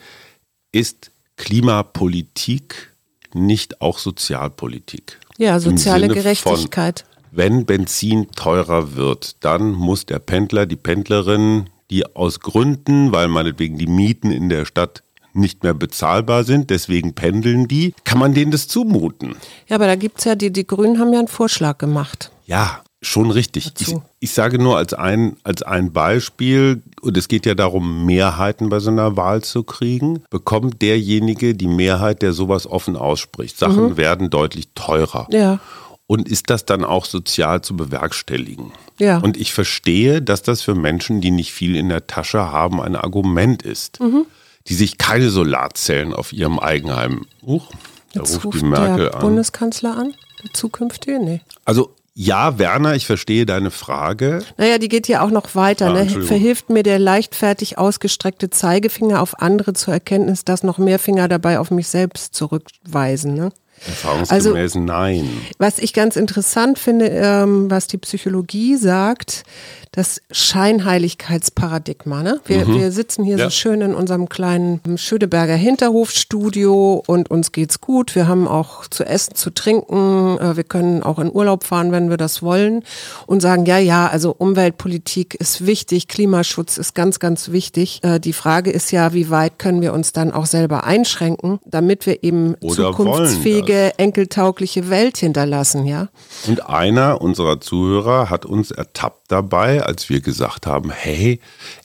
[0.71, 2.93] ist Klimapolitik
[3.33, 5.19] nicht auch Sozialpolitik?
[5.39, 7.07] Ja, soziale Gerechtigkeit.
[7.07, 13.29] Von, wenn Benzin teurer wird, dann muss der Pendler, die Pendlerin, die aus Gründen, weil
[13.29, 18.35] meinetwegen die Mieten in der Stadt nicht mehr bezahlbar sind, deswegen pendeln die, kann man
[18.35, 19.37] denen das zumuten.
[19.69, 22.31] Ja, aber da gibt es ja, die, die Grünen haben ja einen Vorschlag gemacht.
[22.47, 23.73] Ja, schon richtig.
[23.79, 28.69] Ich, ich, sage nur als ein, als ein Beispiel, und es geht ja darum, Mehrheiten
[28.69, 33.59] bei so einer Wahl zu kriegen, bekommt derjenige die Mehrheit, der sowas offen ausspricht.
[33.59, 33.97] Sachen mhm.
[33.97, 35.29] werden deutlich teurer.
[35.31, 35.61] Ja.
[36.07, 38.73] Und ist das dann auch sozial zu bewerkstelligen?
[38.99, 39.19] Ja.
[39.19, 42.97] Und ich verstehe, dass das für Menschen, die nicht viel in der Tasche haben, ein
[42.97, 44.01] Argument ist.
[44.01, 44.27] Mhm
[44.69, 47.27] die sich keine Solarzellen auf ihrem Eigenheim.
[47.45, 47.71] Huch,
[48.13, 49.21] da Jetzt ruft, ruft die Merkel der an.
[49.21, 51.19] Bundeskanzler an, der zukünftige?
[51.19, 51.41] Nee.
[51.65, 54.43] Also ja, Werner, ich verstehe deine Frage.
[54.57, 55.87] Naja, die geht ja auch noch weiter.
[55.87, 56.07] Ah, ne?
[56.07, 61.59] Verhilft mir der leichtfertig ausgestreckte Zeigefinger auf andere zur Erkenntnis, dass noch mehr Finger dabei
[61.59, 63.35] auf mich selbst zurückweisen.
[63.35, 63.53] Ne?
[63.87, 65.29] Erfahrungsgemäß also, nein.
[65.59, 69.45] Was ich ganz interessant finde, ähm, was die Psychologie sagt,
[69.93, 72.23] das Scheinheiligkeitsparadigma.
[72.23, 72.41] Ne?
[72.45, 72.79] Wir, mhm.
[72.79, 73.45] wir sitzen hier ja.
[73.47, 78.15] so schön in unserem kleinen Schöneberger Hinterhofstudio und uns geht's gut.
[78.15, 80.39] Wir haben auch zu essen, zu trinken.
[80.39, 82.85] Äh, wir können auch in Urlaub fahren, wenn wir das wollen
[83.27, 87.99] und sagen, ja, ja, also Umweltpolitik ist wichtig, Klimaschutz ist ganz, ganz wichtig.
[88.05, 92.07] Äh, die Frage ist ja, wie weit können wir uns dann auch selber einschränken, damit
[92.07, 96.09] wir eben Oder zukunftsfähige, enkeltaugliche Welt hinterlassen, ja?
[96.47, 101.41] Und einer unserer Zuhörer hat uns ertappt dabei, als wir gesagt haben, hey,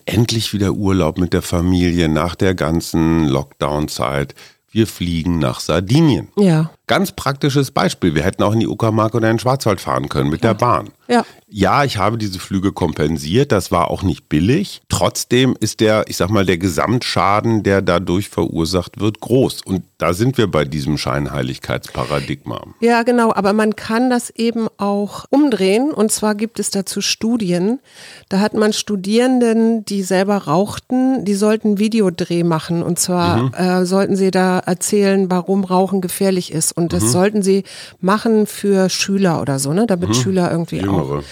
[0.05, 4.35] endlich wieder Urlaub mit der Familie nach der ganzen Lockdown-Zeit.
[4.71, 6.29] Wir fliegen nach Sardinien.
[6.37, 6.71] Ja.
[6.87, 8.13] Ganz praktisches Beispiel.
[8.13, 10.89] Wir hätten auch in die Uckermark oder in den Schwarzwald fahren können mit der Bahn.
[11.07, 11.25] Ja.
[11.47, 13.51] Ja, ich habe diese Flüge kompensiert.
[13.51, 14.81] Das war auch nicht billig.
[14.89, 19.61] Trotzdem ist der, ich sag mal, der Gesamtschaden, der dadurch verursacht wird, groß.
[19.61, 22.61] Und da sind wir bei diesem Scheinheiligkeitsparadigma.
[22.81, 23.31] Ja, genau.
[23.33, 25.91] Aber man kann das eben auch umdrehen.
[25.91, 27.79] Und zwar gibt es dazu Studien.
[28.27, 32.83] Da hat man Studierenden, die selber rauchten, die sollten Videodreh machen.
[32.83, 33.53] Und zwar mhm.
[33.53, 36.74] äh, sollten sie da erzählen, warum Rauchen gefährlich ist.
[36.75, 37.07] Und das mhm.
[37.07, 37.63] sollten sie
[38.01, 39.87] machen für Schüler oder so, ne?
[39.87, 40.13] damit mhm.
[40.13, 41.19] Schüler irgendwie Jüngere.
[41.19, 41.23] auch.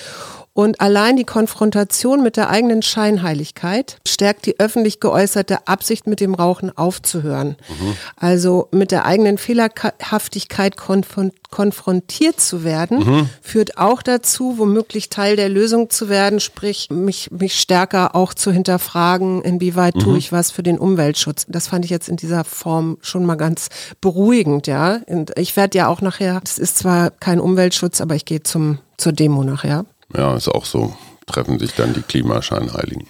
[0.56, 6.36] Und allein die Konfrontation mit der eigenen Scheinheiligkeit stärkt die öffentlich geäußerte Absicht, mit dem
[6.36, 7.56] Rauchen aufzuhören.
[7.68, 7.98] Mhm.
[8.16, 13.30] Also mit der eigenen Fehlerhaftigkeit konfrontiert zu werden, mhm.
[13.42, 18.52] führt auch dazu, womöglich Teil der Lösung zu werden, sprich mich, mich stärker auch zu
[18.52, 20.00] hinterfragen, inwieweit mhm.
[20.02, 21.48] tue ich was für den Umweltschutz.
[21.50, 23.70] Das fand ich jetzt in dieser Form schon mal ganz
[24.02, 25.00] beruhigend, ja.
[25.08, 28.78] Und ich werde ja auch nachher, das ist zwar kein Umweltschutz, aber ich gehe zum
[28.98, 29.86] zur Demo nachher.
[30.16, 30.96] Ja, ist auch so.
[31.26, 33.08] Treffen sich dann die Klimascheinheiligen.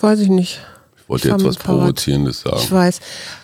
[0.00, 0.60] Weiß ich nicht.
[1.04, 2.60] Ich wollte jetzt was Provozierendes sagen.
[2.60, 3.00] Ich weiß.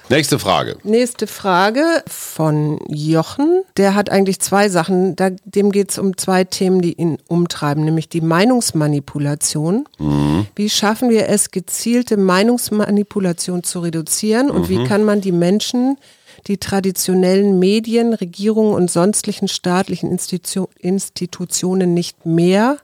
[0.08, 0.78] Nächste Frage.
[0.82, 3.62] Nächste Frage von Jochen.
[3.76, 5.14] Der hat eigentlich zwei Sachen.
[5.14, 9.84] Da, dem geht es um zwei Themen, die ihn umtreiben, nämlich die Meinungsmanipulation.
[9.98, 10.46] Mhm.
[10.56, 14.68] Wie schaffen wir es, gezielte Meinungsmanipulation zu reduzieren und mhm.
[14.70, 15.98] wie kann man die Menschen,
[16.46, 22.78] die traditionellen Medien, Regierungen und sonstlichen staatlichen Institu Institutionen nicht mehr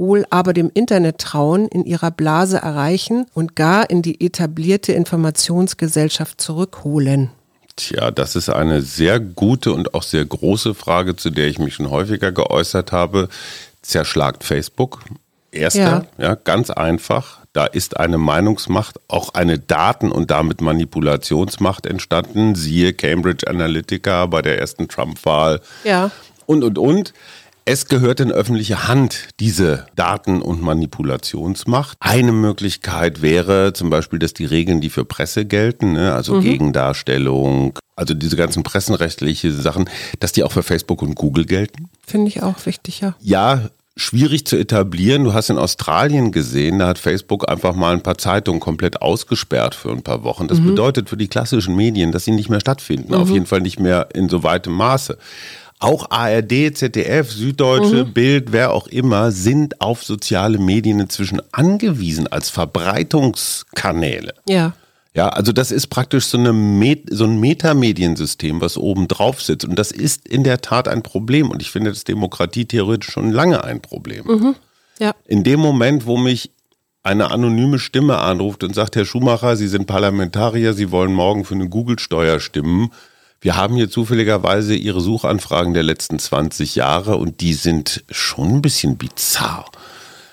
[0.00, 6.40] wohl aber dem Internet trauen, in ihrer Blase erreichen und gar in die etablierte Informationsgesellschaft
[6.40, 7.30] zurückholen?
[7.76, 11.74] Tja, das ist eine sehr gute und auch sehr große Frage, zu der ich mich
[11.74, 13.28] schon häufiger geäußert habe.
[13.82, 15.00] Zerschlagt Facebook.
[15.52, 17.40] Erster, ja, ja ganz einfach.
[17.52, 22.54] Da ist eine Meinungsmacht, auch eine Daten- und damit Manipulationsmacht entstanden.
[22.54, 25.60] Siehe Cambridge Analytica bei der ersten Trump-Wahl.
[25.84, 26.10] Ja.
[26.46, 27.12] Und, und, und.
[27.72, 31.96] Es gehört in öffentliche Hand, diese Daten- und Manipulationsmacht.
[32.00, 36.40] Eine Möglichkeit wäre zum Beispiel, dass die Regeln, die für Presse gelten, ne, also mhm.
[36.40, 41.88] Gegendarstellung, also diese ganzen pressenrechtliche Sachen, dass die auch für Facebook und Google gelten.
[42.04, 43.14] Finde ich auch wichtig, ja.
[43.20, 45.22] Ja, schwierig zu etablieren.
[45.22, 49.76] Du hast in Australien gesehen, da hat Facebook einfach mal ein paar Zeitungen komplett ausgesperrt
[49.76, 50.48] für ein paar Wochen.
[50.48, 50.70] Das mhm.
[50.70, 53.20] bedeutet für die klassischen Medien, dass sie nicht mehr stattfinden, mhm.
[53.20, 55.18] auf jeden Fall nicht mehr in so weitem Maße.
[55.80, 58.12] Auch ARD, ZDF, Süddeutsche, mhm.
[58.12, 64.34] Bild, wer auch immer, sind auf soziale Medien inzwischen angewiesen als Verbreitungskanäle.
[64.46, 64.74] Ja.
[65.12, 69.64] Ja, also das ist praktisch so, eine Met so ein Metamediensystem, was oben drauf sitzt.
[69.64, 71.50] Und das ist in der Tat ein Problem.
[71.50, 74.26] Und ich finde das Demokratie theoretisch schon lange ein Problem.
[74.26, 74.54] Mhm.
[75.00, 75.14] Ja.
[75.26, 76.52] In dem Moment, wo mich
[77.02, 81.54] eine anonyme Stimme anruft und sagt, Herr Schumacher, Sie sind Parlamentarier, Sie wollen morgen für
[81.54, 82.90] eine Google-Steuer stimmen,
[83.40, 88.62] wir haben hier zufälligerweise Ihre Suchanfragen der letzten 20 Jahre und die sind schon ein
[88.62, 89.64] bisschen bizarr.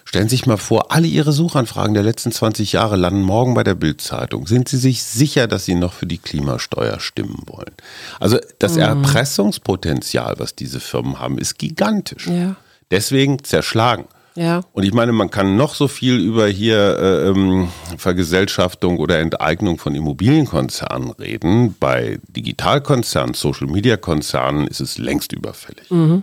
[0.03, 3.63] Stellen Sie sich mal vor, alle Ihre Suchanfragen der letzten 20 Jahre landen morgen bei
[3.63, 4.47] der Bildzeitung.
[4.47, 7.73] Sind Sie sich sicher, dass Sie noch für die Klimasteuer stimmen wollen?
[8.19, 8.81] Also das mhm.
[8.81, 12.27] Erpressungspotenzial, was diese Firmen haben, ist gigantisch.
[12.27, 12.55] Ja.
[12.89, 14.05] Deswegen zerschlagen.
[14.37, 14.61] Ja.
[14.71, 19.79] Und ich meine, man kann noch so viel über hier äh, ähm, Vergesellschaftung oder Enteignung
[19.79, 21.75] von Immobilienkonzernen reden.
[21.79, 25.89] Bei Digitalkonzernen, Social-Media-Konzernen ist es längst überfällig.
[25.89, 26.21] Mhm.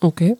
[0.00, 0.36] Okay.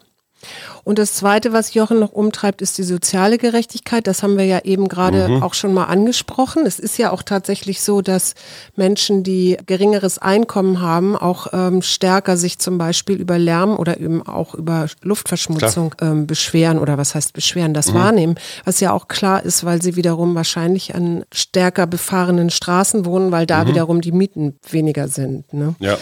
[0.85, 4.07] Und das Zweite, was Jochen noch umtreibt, ist die soziale Gerechtigkeit.
[4.07, 5.43] Das haben wir ja eben gerade mhm.
[5.43, 6.67] auch schon mal angesprochen.
[6.67, 8.35] Es ist ja auch tatsächlich so, dass
[8.77, 14.27] Menschen, die geringeres Einkommen haben, auch ähm, stärker sich zum Beispiel über Lärm oder eben
[14.27, 17.95] auch über Luftverschmutzung ähm, beschweren oder was heißt beschweren, das mhm.
[17.95, 18.35] wahrnehmen.
[18.65, 23.47] Was ja auch klar ist, weil sie wiederum wahrscheinlich an stärker befahrenen Straßen wohnen, weil
[23.47, 23.69] da mhm.
[23.69, 25.53] wiederum die Mieten weniger sind.
[25.53, 25.75] Ne?
[25.79, 25.99] Ja.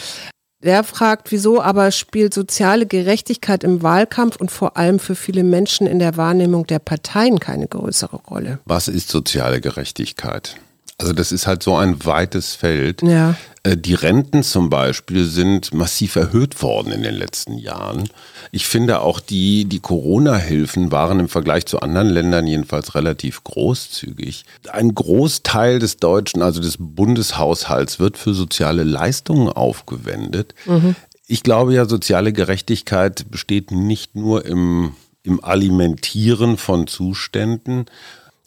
[0.62, 5.86] Der fragt, wieso aber spielt soziale Gerechtigkeit im Wahlkampf und vor allem für viele Menschen
[5.86, 8.58] in der Wahrnehmung der Parteien keine größere Rolle?
[8.64, 10.56] Was ist soziale Gerechtigkeit?
[10.98, 13.02] Also das ist halt so ein weites Feld.
[13.02, 13.36] Ja.
[13.68, 18.08] Äh, die Renten zum Beispiel sind massiv erhöht worden in den letzten Jahren.
[18.50, 24.44] Ich finde auch die, die Corona-Hilfen waren im Vergleich zu anderen Ländern jedenfalls relativ großzügig.
[24.70, 30.54] Ein Großteil des deutschen, also des Bundeshaushalts wird für soziale Leistungen aufgewendet.
[30.66, 30.94] Mhm.
[31.26, 37.84] Ich glaube ja, soziale Gerechtigkeit besteht nicht nur im, im Alimentieren von Zuständen,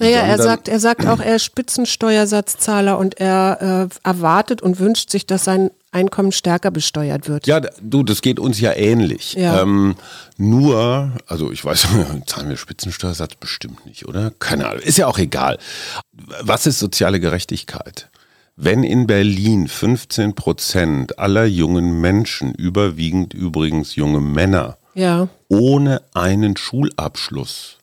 [0.01, 5.09] naja, er sagt, er sagt auch, er ist Spitzensteuersatzzahler und er äh, erwartet und wünscht
[5.09, 7.47] sich, dass sein Einkommen stärker besteuert wird.
[7.47, 9.33] Ja, du, das geht uns ja ähnlich.
[9.33, 9.61] Ja.
[9.61, 9.95] Ähm,
[10.37, 11.87] nur, also ich weiß,
[12.25, 14.31] zahlen wir Spitzensteuersatz bestimmt nicht, oder?
[14.39, 15.57] Keine Ahnung, ist ja auch egal.
[16.41, 18.09] Was ist soziale Gerechtigkeit?
[18.55, 25.27] Wenn in Berlin 15 Prozent aller jungen Menschen, überwiegend übrigens junge Männer, ja.
[25.47, 27.80] ohne einen Schulabschluss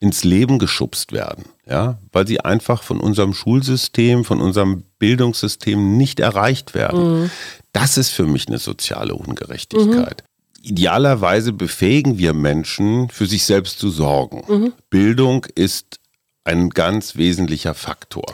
[0.00, 6.20] ins Leben geschubst werden, ja, weil sie einfach von unserem Schulsystem, von unserem Bildungssystem nicht
[6.20, 7.22] erreicht werden.
[7.22, 7.30] Mhm.
[7.72, 10.24] Das ist für mich eine soziale Ungerechtigkeit.
[10.24, 10.30] Mhm.
[10.62, 14.42] Idealerweise befähigen wir Menschen, für sich selbst zu sorgen.
[14.48, 14.72] Mhm.
[14.88, 15.99] Bildung ist
[16.44, 18.24] ein ganz wesentlicher Faktor.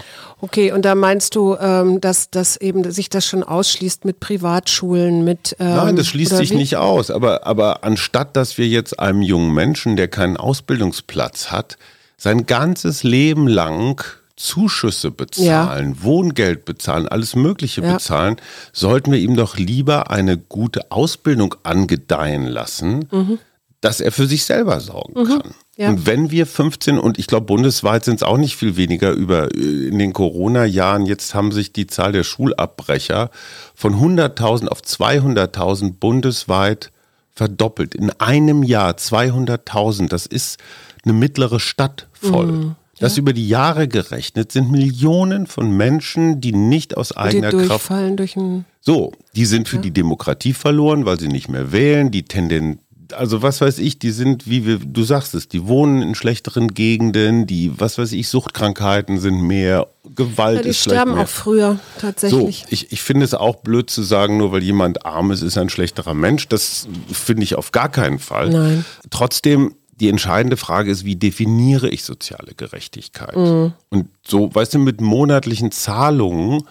[0.41, 5.25] Okay, und da meinst du, ähm, dass, dass eben sich das schon ausschließt mit Privatschulen,
[5.25, 6.57] mit ähm, Nein, das schließt sich wie?
[6.57, 7.11] nicht aus.
[7.11, 11.79] Aber, aber anstatt dass wir jetzt einem jungen Menschen, der keinen Ausbildungsplatz hat,
[12.17, 14.03] sein ganzes Leben lang
[14.37, 16.03] Zuschüsse bezahlen, ja.
[16.05, 17.95] Wohngeld bezahlen, alles Mögliche ja.
[17.95, 18.37] bezahlen,
[18.73, 23.39] sollten wir ihm doch lieber eine gute Ausbildung angedeihen lassen, mhm.
[23.81, 25.27] dass er für sich selber sorgen mhm.
[25.27, 25.55] kann.
[25.77, 25.91] Ja.
[25.91, 29.55] Und wenn wir 15, und ich glaube, bundesweit sind es auch nicht viel weniger über
[29.55, 33.31] äh, in den Corona-Jahren, jetzt haben sich die Zahl der Schulabbrecher
[33.75, 36.91] von 100.000 auf 200.000 bundesweit
[37.35, 37.95] verdoppelt.
[37.95, 40.09] In einem Jahr 200.000.
[40.09, 40.59] Das ist
[41.05, 42.47] eine mittlere Stadt voll.
[42.47, 42.75] Mhm.
[42.99, 43.21] Das ja.
[43.21, 47.91] über die Jahre gerechnet sind Millionen von Menschen, die nicht aus eigener die Kraft.
[48.17, 49.83] Durch ein so, die sind für ja.
[49.83, 52.11] die Demokratie verloren, weil sie nicht mehr wählen.
[52.11, 52.79] Die Tendenz,
[53.13, 56.69] also was weiß ich, die sind, wie wir, du sagst es, die wohnen in schlechteren
[56.69, 61.25] Gegenden, die, was weiß ich, Suchtkrankheiten sind mehr, Gewalt ja, die ist sterben mehr.
[61.25, 62.61] auch früher, tatsächlich.
[62.61, 65.57] So, ich, ich finde es auch blöd zu sagen, nur weil jemand arm ist, ist
[65.57, 66.49] er ein schlechterer Mensch.
[66.49, 68.51] Das finde ich auf gar keinen Fall.
[68.51, 68.85] Nein.
[69.11, 73.35] Trotzdem die entscheidende Frage ist, wie definiere ich soziale Gerechtigkeit?
[73.35, 73.73] Mhm.
[73.89, 76.63] Und so, weißt du, mit monatlichen Zahlungen,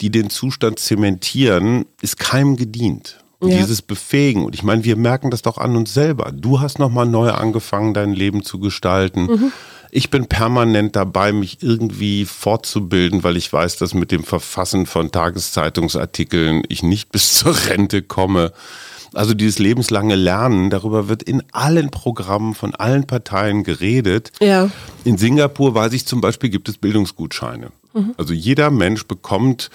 [0.00, 3.18] die den Zustand zementieren, ist keinem gedient.
[3.40, 3.58] Und ja.
[3.58, 4.44] dieses Befähigen.
[4.44, 6.32] Und ich meine, wir merken das doch an uns selber.
[6.32, 9.26] Du hast nochmal neu angefangen, dein Leben zu gestalten.
[9.26, 9.52] Mhm.
[9.90, 15.12] Ich bin permanent dabei, mich irgendwie fortzubilden, weil ich weiß, dass mit dem Verfassen von
[15.12, 18.52] Tageszeitungsartikeln ich nicht bis zur Rente komme.
[19.14, 24.32] Also dieses lebenslange Lernen, darüber wird in allen Programmen von allen Parteien geredet.
[24.40, 24.70] Ja.
[25.04, 27.70] In Singapur weiß ich zum Beispiel, gibt es Bildungsgutscheine.
[27.94, 28.14] Mhm.
[28.18, 29.70] Also jeder Mensch bekommt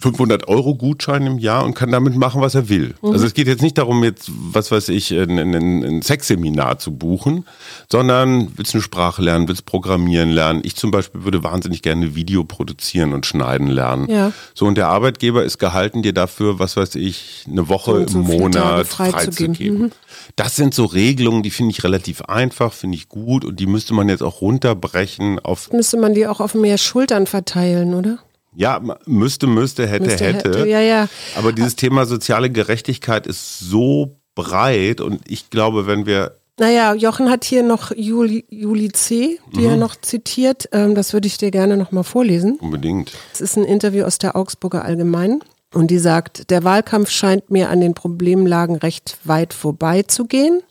[0.00, 2.94] 500 Euro Gutschein im Jahr und kann damit machen, was er will.
[3.02, 3.12] Mhm.
[3.12, 6.92] Also es geht jetzt nicht darum, jetzt, was weiß ich, ein, ein, ein Sexseminar zu
[6.92, 7.44] buchen,
[7.90, 10.60] sondern willst eine Sprache lernen, willst programmieren lernen.
[10.62, 14.08] Ich zum Beispiel würde wahnsinnig gerne Video produzieren und schneiden lernen.
[14.08, 14.32] Ja.
[14.54, 18.26] So, und der Arbeitgeber ist gehalten, dir dafür, was weiß ich, eine Woche so im
[18.26, 19.78] Monat freizugeben.
[19.78, 19.92] Frei mhm.
[20.36, 23.94] Das sind so Regelungen, die finde ich relativ einfach, finde ich gut und die müsste
[23.94, 25.72] man jetzt auch runterbrechen auf.
[25.72, 28.18] Müsste man die auch auf mehr Schultern verteilen, oder?
[28.54, 30.48] Ja, müsste, müsste, hätte, müsste, hätte.
[30.48, 30.68] hätte.
[30.68, 31.08] Ja, ja.
[31.36, 37.30] Aber dieses Thema soziale Gerechtigkeit ist so breit und ich glaube, wenn wir naja, Jochen
[37.30, 39.66] hat hier noch Juli, Juli C., die mhm.
[39.66, 40.68] er noch zitiert.
[40.72, 42.56] Ähm, das würde ich dir gerne nochmal vorlesen.
[42.56, 43.12] Unbedingt.
[43.32, 45.40] Es ist ein Interview aus der Augsburger Allgemeinen.
[45.72, 50.62] Und die sagt, der Wahlkampf scheint mir an den Problemlagen recht weit vorbeizugehen.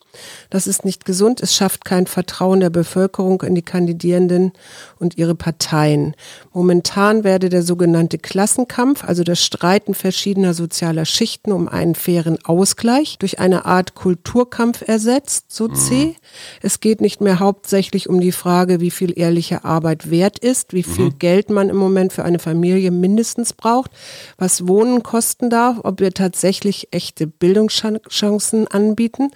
[0.50, 1.42] Das ist nicht gesund.
[1.42, 4.54] Es schafft kein Vertrauen der Bevölkerung in die Kandidierenden
[5.00, 6.16] und ihre Parteien.
[6.54, 13.18] Momentan werde der sogenannte Klassenkampf, also das Streiten verschiedener sozialer Schichten um einen fairen Ausgleich,
[13.20, 16.16] durch eine Art Kulturkampf ersetzt, so C.
[16.62, 20.84] Es geht nicht mehr hauptsächlich um die Frage, wie viel ehrliche Arbeit wert ist, wie
[20.84, 21.20] viel mhm.
[21.20, 23.92] Geld man im Moment für eine Familie mindestens braucht,
[24.38, 29.32] was Wohnen kosten darf, ob wir tatsächlich echte Bildungschancen anbieten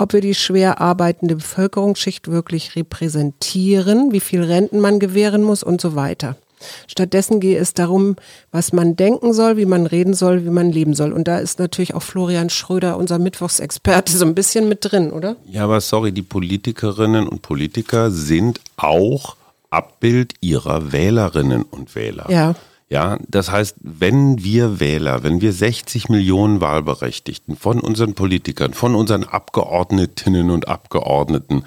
[0.00, 5.80] ob wir die schwer arbeitende Bevölkerungsschicht wirklich repräsentieren, wie viel Renten man gewähren muss und
[5.80, 6.36] so weiter.
[6.86, 8.16] Stattdessen gehe es darum,
[8.52, 11.12] was man denken soll, wie man reden soll, wie man leben soll.
[11.12, 15.36] Und da ist natürlich auch Florian Schröder, unser Mittwochsexperte, so ein bisschen mit drin, oder?
[15.46, 19.36] Ja, aber sorry, die Politikerinnen und Politiker sind auch
[19.70, 22.26] Abbild ihrer Wählerinnen und Wähler.
[22.28, 22.54] Ja.
[22.92, 28.96] Ja, das heißt, wenn wir Wähler, wenn wir 60 Millionen Wahlberechtigten von unseren Politikern, von
[28.96, 31.62] unseren Abgeordnetinnen und Abgeordneten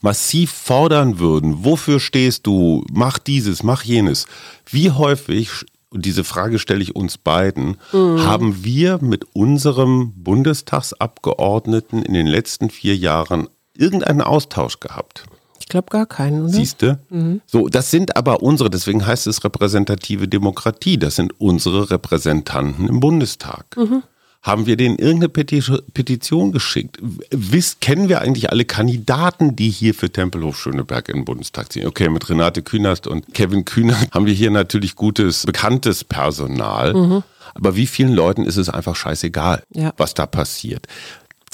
[0.00, 4.26] massiv fordern würden, wofür stehst du, mach dieses, mach jenes,
[4.70, 8.24] wie häufig, und diese Frage stelle ich uns beiden, mhm.
[8.24, 15.24] haben wir mit unserem Bundestagsabgeordneten in den letzten vier Jahren irgendeinen Austausch gehabt?
[15.72, 16.52] Ich glaube gar keinen, oder?
[16.52, 17.00] Siehst du?
[17.08, 17.40] Mhm.
[17.46, 20.98] So, das sind aber unsere, deswegen heißt es repräsentative Demokratie.
[20.98, 23.74] Das sind unsere Repräsentanten im Bundestag.
[23.78, 24.02] Mhm.
[24.42, 26.98] Haben wir denen irgendeine Petition geschickt?
[27.30, 31.86] Wisst, kennen wir eigentlich alle Kandidaten, die hier für Tempelhof Schöneberg in den Bundestag ziehen?
[31.86, 36.92] Okay, mit Renate Künast und Kevin Kühnert haben wir hier natürlich gutes, bekanntes Personal.
[36.92, 37.22] Mhm.
[37.54, 39.94] Aber wie vielen Leuten ist es einfach scheißegal, ja.
[39.96, 40.86] was da passiert?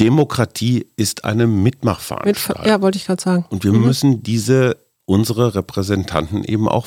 [0.01, 2.67] Demokratie ist eine Mitmachveranstaltung.
[2.67, 3.47] ja, wollte ich gerade sagen.
[3.51, 3.85] Und wir mhm.
[3.85, 6.87] müssen diese, unsere Repräsentanten eben auch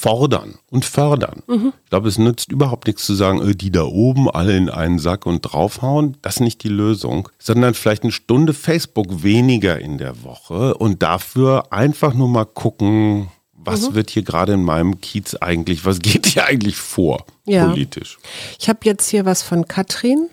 [0.00, 1.42] fordern und fördern.
[1.46, 1.72] Mhm.
[1.84, 4.98] Ich glaube, es nützt überhaupt nichts zu sagen, äh, die da oben alle in einen
[4.98, 6.16] Sack und draufhauen.
[6.22, 11.02] Das ist nicht die Lösung, sondern vielleicht eine Stunde Facebook weniger in der Woche und
[11.02, 13.28] dafür einfach nur mal gucken,
[13.64, 13.94] was mhm.
[13.94, 17.66] wird hier gerade in meinem Kiez eigentlich, was geht hier eigentlich vor ja.
[17.68, 18.18] politisch?
[18.58, 20.28] Ich habe jetzt hier was von Katrin,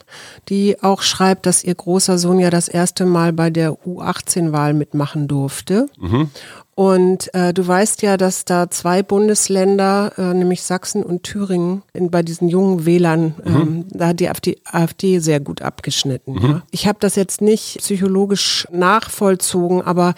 [0.49, 5.27] die auch schreibt, dass ihr großer Sohn ja das erste Mal bei der U18-Wahl mitmachen
[5.27, 5.87] durfte.
[5.99, 6.29] Mhm.
[6.77, 12.11] Und äh, du weißt ja, dass da zwei Bundesländer, äh, nämlich Sachsen und Thüringen, in,
[12.11, 13.55] bei diesen jungen Wählern, mhm.
[13.55, 16.35] ähm, da hat die AfD, AfD sehr gut abgeschnitten.
[16.35, 16.45] Mhm.
[16.45, 16.61] Ja.
[16.69, 20.13] Ich habe das jetzt nicht psychologisch nachvollzogen, aber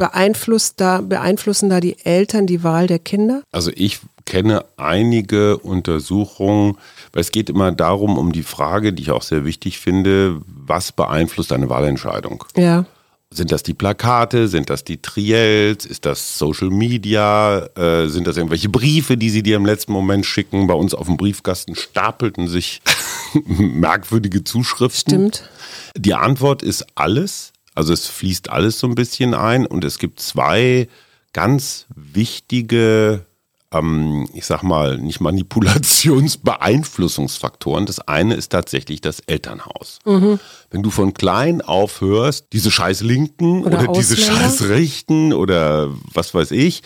[0.00, 3.42] beeinflusst da, beeinflussen da die Eltern die Wahl der Kinder?
[3.52, 6.78] Also ich kenne einige Untersuchungen,
[7.12, 10.90] weil es geht immer darum, um die Frage, die ich auch sehr wichtig finde, was
[10.90, 12.44] beeinflusst eine Wahlentscheidung?
[12.56, 12.86] Ja.
[13.32, 14.48] Sind das die Plakate?
[14.48, 15.84] Sind das die Triels?
[15.84, 17.68] Ist das Social Media?
[17.76, 20.66] Äh, sind das irgendwelche Briefe, die sie dir im letzten Moment schicken?
[20.66, 22.80] Bei uns auf dem Briefkasten stapelten sich
[23.46, 25.30] merkwürdige Zuschriften.
[25.30, 25.50] Stimmt.
[25.96, 27.52] Die Antwort ist alles.
[27.80, 30.86] Also es fließt alles so ein bisschen ein und es gibt zwei
[31.32, 33.24] ganz wichtige
[33.72, 37.86] ähm, ich sag mal, nicht Manipulationsbeeinflussungsfaktoren.
[37.86, 40.00] Das eine ist tatsächlich das Elternhaus.
[40.04, 40.38] Mhm.
[40.70, 45.88] Wenn du von klein auf hörst, diese scheiß Linken oder, oder diese scheiß Rechten oder
[46.12, 46.82] was weiß ich,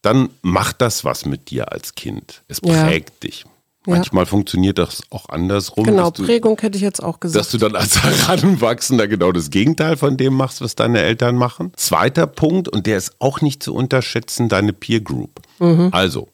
[0.00, 2.42] dann macht das was mit dir als Kind.
[2.48, 3.28] Es prägt ja.
[3.28, 3.44] dich.
[3.86, 4.26] Manchmal ja.
[4.26, 5.84] funktioniert das auch andersrum.
[5.84, 7.40] Genau, du, Prägung hätte ich jetzt auch gesagt.
[7.40, 11.72] Dass du dann als Heranwachsender genau das Gegenteil von dem machst, was deine Eltern machen.
[11.76, 15.40] Zweiter Punkt, und der ist auch nicht zu unterschätzen, deine Peer Group.
[15.58, 15.88] Mhm.
[15.90, 16.28] Also,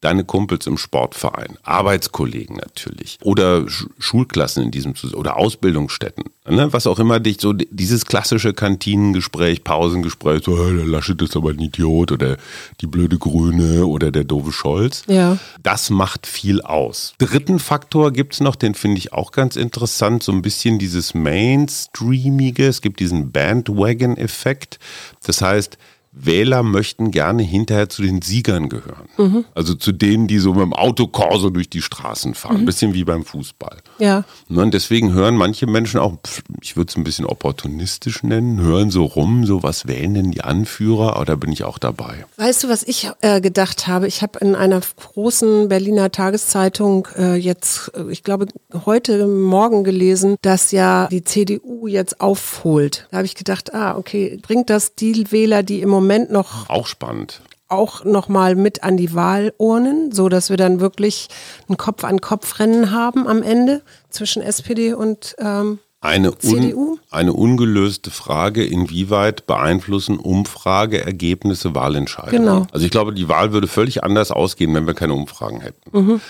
[0.00, 3.66] deine Kumpels im Sportverein, Arbeitskollegen natürlich oder
[3.98, 6.72] Schulklassen in diesem oder Ausbildungsstätten, ne?
[6.72, 11.58] was auch immer dich so dieses klassische Kantinengespräch, Pausengespräch, so der Laschet ist aber ein
[11.58, 12.36] Idiot oder
[12.80, 15.02] die blöde Grüne oder der doofe Scholz.
[15.08, 15.38] Ja.
[15.62, 17.14] Das macht viel aus.
[17.18, 22.66] Dritten Faktor gibt's noch, den finde ich auch ganz interessant, so ein bisschen dieses Mainstreamige.
[22.66, 24.78] Es gibt diesen Bandwagon-Effekt.
[25.24, 25.78] Das heißt,
[26.20, 29.08] Wähler möchten gerne hinterher zu den Siegern gehören.
[29.16, 29.44] Mhm.
[29.54, 32.62] Also zu denen, die so mit dem Autokorso durch die Straßen fahren.
[32.62, 32.66] Mhm.
[32.66, 33.78] Bisschen wie beim Fußball.
[33.98, 34.24] Ja.
[34.48, 36.16] Ne, und deswegen hören manche Menschen auch,
[36.60, 40.42] ich würde es ein bisschen opportunistisch nennen, hören so rum, so was wählen denn die
[40.42, 41.20] Anführer?
[41.20, 42.26] Oder bin ich auch dabei?
[42.36, 44.06] Weißt du, was ich äh, gedacht habe?
[44.06, 48.46] Ich habe in einer großen Berliner Tageszeitung äh, jetzt, äh, ich glaube,
[48.86, 53.06] heute Morgen gelesen, dass ja die CDU jetzt aufholt.
[53.10, 56.70] Da habe ich gedacht, ah, okay, bringt das die Wähler, die im Moment Moment noch.
[56.70, 57.42] Auch spannend.
[57.68, 61.28] Auch nochmal mit an die Wahlurnen, so dass wir dann wirklich
[61.68, 69.46] ein Kopf-an-Kopf-Rennen haben am Ende zwischen SPD und ähm, eine, un, eine ungelöste Frage, inwieweit
[69.46, 72.42] beeinflussen Umfrageergebnisse Wahlentscheidungen?
[72.42, 72.66] Genau.
[72.72, 75.98] Also ich glaube, die Wahl würde völlig anders ausgehen, wenn wir keine Umfragen hätten.
[75.98, 76.20] Mhm.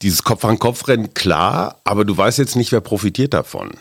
[0.00, 3.72] Dieses Kopf-an-Kopf-Rennen, klar, aber du weißt jetzt nicht, wer profitiert davon.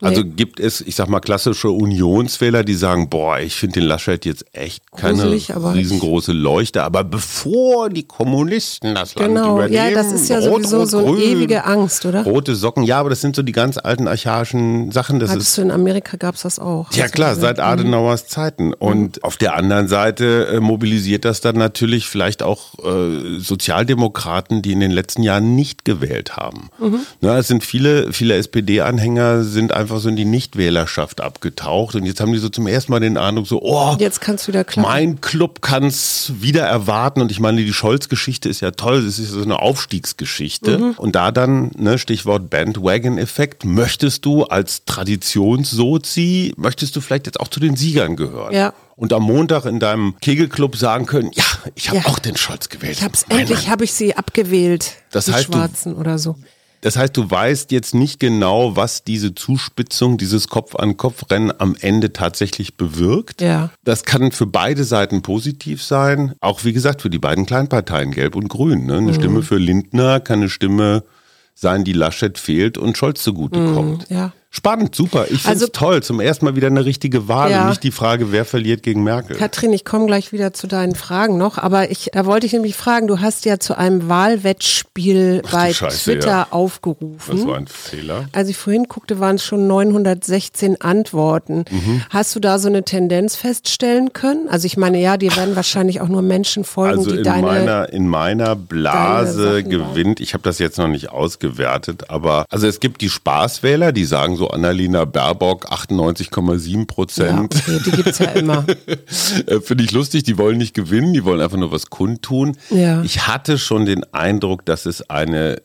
[0.00, 0.30] Also nee.
[0.36, 4.44] gibt es, ich sag mal, klassische Unionswähler, die sagen, boah, ich finde den Laschet jetzt
[4.52, 9.56] echt keine Gruselig, riesengroße Leuchte, aber bevor die Kommunisten das Land genau.
[9.56, 12.22] übernehmen, ja, das ist ja rot, sowieso rot, so eine grün, ewige Angst, oder?
[12.22, 15.18] Rote Socken, ja, aber das sind so die ganz alten archaischen Sachen.
[15.18, 16.92] Das Hattest ist, du in Amerika gab's das auch?
[16.92, 18.28] Ja klar, seit Adenauers mhm.
[18.28, 18.74] Zeiten.
[18.74, 19.22] Und mhm.
[19.22, 24.80] auf der anderen Seite äh, mobilisiert das dann natürlich vielleicht auch äh, Sozialdemokraten, die in
[24.80, 26.70] den letzten Jahren nicht gewählt haben.
[26.78, 27.00] Mhm.
[27.20, 32.04] Na, es sind viele, viele SPD-Anhänger sind einfach einfach so in die Nichtwählerschaft abgetaucht und
[32.04, 34.86] jetzt haben die so zum ersten Mal den Eindruck so, oh, jetzt kannst wieder klappen.
[34.86, 39.18] Mein Club kann es wieder erwarten und ich meine, die Scholz-Geschichte ist ja toll, es
[39.18, 40.90] ist so eine Aufstiegsgeschichte mhm.
[40.98, 47.48] und da dann, ne, Stichwort Bandwagon-Effekt, möchtest du als Traditionssozi, möchtest du vielleicht jetzt auch
[47.48, 48.52] zu den Siegern gehören?
[48.52, 51.44] Ja und am Montag in deinem Kegelclub sagen können, ja,
[51.76, 52.06] ich habe ja.
[52.06, 52.96] auch den Scholz gewählt.
[52.98, 54.94] Ich hab's endlich habe ich sie abgewählt.
[55.12, 56.34] Das die heißt, Schwarzen oder so.
[56.80, 62.76] Das heißt, du weißt jetzt nicht genau, was diese Zuspitzung, dieses Kopf-an-Kopf-Rennen am Ende tatsächlich
[62.76, 63.40] bewirkt.
[63.40, 63.70] Ja.
[63.84, 66.34] Das kann für beide Seiten positiv sein.
[66.40, 68.86] Auch wie gesagt, für die beiden Kleinparteien, Gelb und Grün.
[68.86, 68.98] Ne?
[68.98, 69.14] Eine mhm.
[69.14, 71.04] Stimme für Lindner kann eine Stimme
[71.54, 74.08] sein, die Laschet fehlt und Scholz zugutekommt.
[74.10, 74.32] Mhm, ja.
[74.50, 75.24] Spannend, super.
[75.24, 76.02] Ich finde es also, toll.
[76.02, 77.62] Zum ersten Mal wieder eine richtige Wahl ja.
[77.62, 79.36] und nicht die Frage, wer verliert gegen Merkel.
[79.36, 82.74] Katrin, ich komme gleich wieder zu deinen Fragen noch, aber ich, da wollte ich nämlich
[82.74, 86.46] fragen, du hast ja zu einem Wahlwettspiel Ach, bei Scheiße, Twitter ja.
[86.48, 87.36] aufgerufen.
[87.36, 88.24] Das war ein Fehler.
[88.32, 91.66] Als ich vorhin guckte, waren es schon 916 Antworten.
[91.70, 92.02] Mhm.
[92.08, 94.48] Hast du da so eine Tendenz feststellen können?
[94.48, 97.46] Also ich meine, ja, dir werden wahrscheinlich auch nur Menschen folgen, also die in deine...
[97.46, 102.80] Meiner, in meiner Blase gewinnt, ich habe das jetzt noch nicht ausgewertet, aber also es
[102.80, 107.54] gibt die Spaßwähler, die sagen so Annalena Baerbock 98,7 Prozent.
[107.54, 108.64] Ja, okay, die gibt es ja immer.
[109.46, 112.56] Äh, finde ich lustig, die wollen nicht gewinnen, die wollen einfach nur was kundtun.
[112.70, 113.02] Ja.
[113.02, 115.60] Ich hatte schon den Eindruck, dass es eine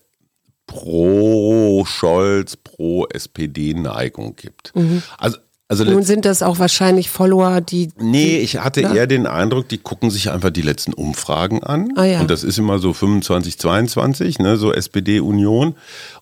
[0.67, 4.75] pro Scholz, pro SPD-Neigung gibt.
[4.75, 5.03] Mhm.
[5.17, 5.37] Also
[5.69, 7.89] also Nun sind das auch wahrscheinlich Follower, die.
[7.97, 8.93] Nee, ich hatte na?
[8.93, 11.93] eher den Eindruck, die gucken sich einfach die letzten Umfragen an.
[11.95, 12.19] Ah, ja.
[12.19, 15.75] Und das ist immer so 25, 22, ne, so SPD-Union.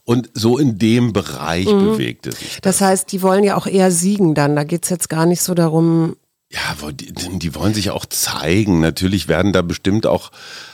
[0.04, 1.80] Und so in dem Bereich mhm.
[1.80, 2.80] bewegte sich das.
[2.80, 4.56] Das heißt, die wollen ja auch eher siegen dann.
[4.56, 6.16] Da geht es jetzt gar nicht so darum.
[6.52, 8.80] Ja, die, die wollen sich auch zeigen.
[8.80, 10.32] Natürlich werden da bestimmt auch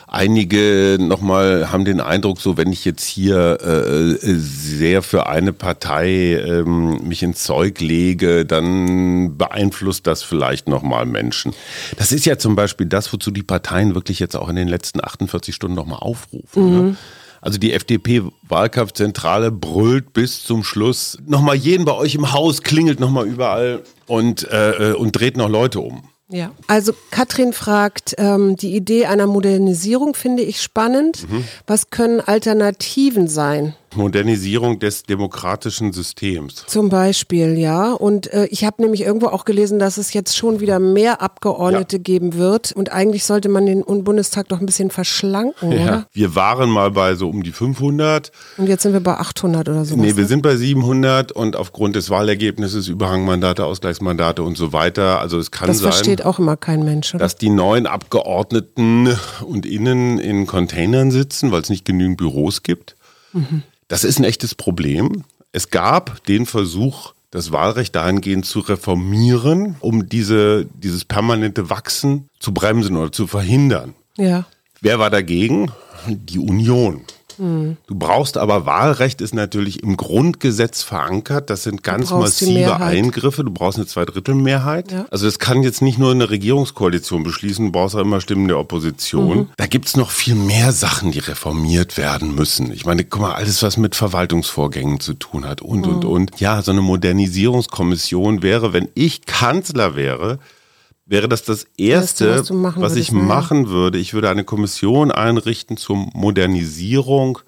[0.09, 6.35] Einige nochmal haben den Eindruck, so wenn ich jetzt hier äh, sehr für eine Partei
[6.35, 11.53] ähm, mich ins Zeug lege, dann beeinflusst das vielleicht nochmal Menschen.
[11.97, 15.03] Das ist ja zum Beispiel das, wozu die Parteien wirklich jetzt auch in den letzten
[15.03, 16.71] 48 Stunden nochmal aufrufen.
[16.71, 16.81] Ne?
[16.81, 16.87] Mhm.
[16.87, 16.97] Ne?
[17.41, 21.17] Also die FDP-Wahlkampfzentrale brüllt bis zum Schluss.
[21.25, 25.49] Nochmal jeden bei euch im Haus, klingelt nochmal überall und, äh, äh und dreht noch
[25.49, 26.03] Leute um.
[26.29, 31.29] Ja, also Katrin fragt, ähm, die Idee einer Modernisierung finde ich spannend.
[31.29, 31.45] Mhm.
[31.65, 33.75] Was können Alternativen sein?
[33.95, 36.65] Modernisierung des demokratischen Systems.
[36.67, 37.93] Zum Beispiel, ja.
[37.93, 41.97] Und äh, ich habe nämlich irgendwo auch gelesen, dass es jetzt schon wieder mehr Abgeordnete
[41.97, 42.01] ja.
[42.03, 42.71] geben wird.
[42.73, 45.83] Und eigentlich sollte man den Bundestag doch ein bisschen verschlanken, ja.
[45.83, 46.07] oder?
[46.11, 48.31] Wir waren mal bei so um die 500.
[48.57, 49.95] Und jetzt sind wir bei 800 oder so.
[49.95, 50.27] Nee, wir ne?
[50.27, 55.19] sind bei 700 und aufgrund des Wahlergebnisses Überhangmandate, Ausgleichsmandate und so weiter.
[55.19, 55.87] Also es kann das sein.
[55.87, 57.23] Das versteht auch immer kein Mensch, oder?
[57.23, 62.95] Dass die neuen Abgeordneten und Innen in Containern sitzen, weil es nicht genügend Büros gibt.
[63.33, 63.63] Mhm.
[63.87, 65.23] Das ist ein echtes Problem.
[65.51, 72.53] Es gab den Versuch, das Wahlrecht dahingehend zu reformieren, um diese, dieses permanente Wachsen zu
[72.53, 73.93] bremsen oder zu verhindern.
[74.17, 74.45] Ja.
[74.81, 75.71] Wer war dagegen?
[76.07, 77.01] Die Union.
[77.37, 81.49] Du brauchst aber Wahlrecht ist natürlich im Grundgesetz verankert.
[81.49, 83.43] Das sind ganz massive Eingriffe.
[83.43, 84.91] Du brauchst eine Zweidrittelmehrheit.
[84.91, 85.05] Ja.
[85.11, 88.57] Also das kann jetzt nicht nur eine Regierungskoalition beschließen, du brauchst auch immer Stimmen der
[88.57, 89.37] Opposition.
[89.37, 89.49] Mhm.
[89.57, 92.71] Da gibt's noch viel mehr Sachen, die reformiert werden müssen.
[92.71, 95.95] Ich meine, guck mal, alles, was mit Verwaltungsvorgängen zu tun hat und, mhm.
[95.95, 96.39] und, und.
[96.39, 100.39] Ja, so eine Modernisierungskommission wäre, wenn ich Kanzler wäre,
[101.07, 103.21] wäre das das Erste, das, was, was ich ne?
[103.21, 103.97] machen würde.
[103.97, 107.39] Ich würde eine Kommission einrichten zur Modernisierung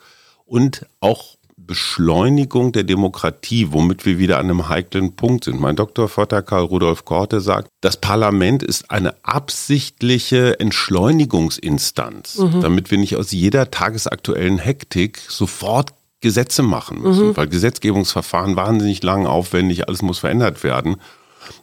[0.46, 5.60] und auch Beschleunigung der Demokratie, womit wir wieder an einem heiklen Punkt sind.
[5.60, 6.08] Mein Dr.
[6.08, 12.62] Vater Karl Rudolf Korte sagt, das Parlament ist eine absichtliche Entschleunigungsinstanz, mhm.
[12.62, 17.38] damit wir nicht aus jeder tagesaktuellen Hektik sofort Gesetze machen müssen, mhm.
[17.38, 20.96] weil Gesetzgebungsverfahren wahnsinnig lang, aufwendig, alles muss verändert werden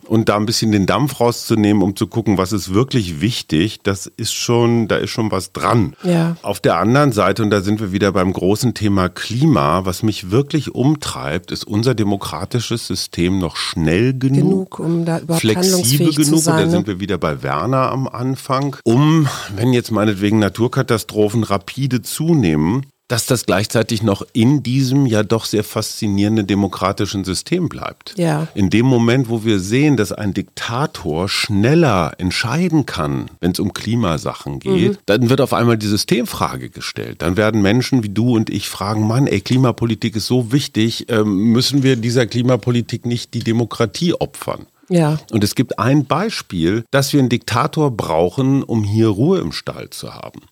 [0.07, 4.07] und da ein bisschen den Dampf rauszunehmen, um zu gucken, was ist wirklich wichtig, das
[4.07, 5.95] ist schon, da ist schon was dran.
[6.03, 6.37] Ja.
[6.43, 10.31] Auf der anderen Seite, und da sind wir wieder beim großen Thema Klima, was mich
[10.31, 16.41] wirklich umtreibt, ist unser demokratisches System noch schnell genug, genug um da überhaupt flexibel genug,
[16.41, 16.71] sein, und da ne?
[16.71, 23.27] sind wir wieder bei Werner am Anfang, um, wenn jetzt meinetwegen Naturkatastrophen rapide zunehmen, dass
[23.27, 28.15] das gleichzeitig noch in diesem ja doch sehr faszinierenden demokratischen System bleibt.
[28.17, 28.49] Ja.
[28.55, 33.73] In dem Moment, wo wir sehen, dass ein Diktator schneller entscheiden kann, wenn es um
[33.73, 34.99] Klimasachen geht, mhm.
[35.07, 37.23] dann wird auf einmal die Systemfrage gestellt.
[37.23, 41.53] Dann werden Menschen wie du und ich fragen, Mann, ey, Klimapolitik ist so wichtig, ähm,
[41.53, 44.67] müssen wir dieser Klimapolitik nicht die Demokratie opfern?
[44.89, 45.19] Ja.
[45.33, 49.91] Und es gibt ein Beispiel, dass wir einen Diktator brauchen, um hier Ruhe im Stall
[49.91, 50.43] zu haben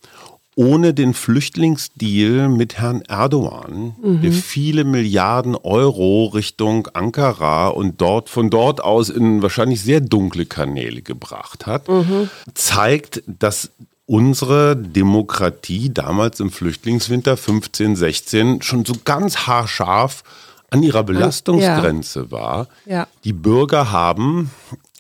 [0.57, 4.23] ohne den Flüchtlingsdeal mit Herrn Erdogan, mhm.
[4.23, 10.47] der viele Milliarden Euro Richtung Ankara und dort von dort aus in wahrscheinlich sehr dunkle
[10.47, 12.29] Kanäle gebracht hat, mhm.
[12.55, 13.71] zeigt, dass
[14.07, 20.23] unsere Demokratie damals im Flüchtlingswinter 15, 16 schon so ganz haarscharf
[20.71, 22.31] an ihrer Belastungsgrenze ja.
[22.31, 22.69] war.
[22.85, 23.07] Ja.
[23.25, 24.51] Die Bürger haben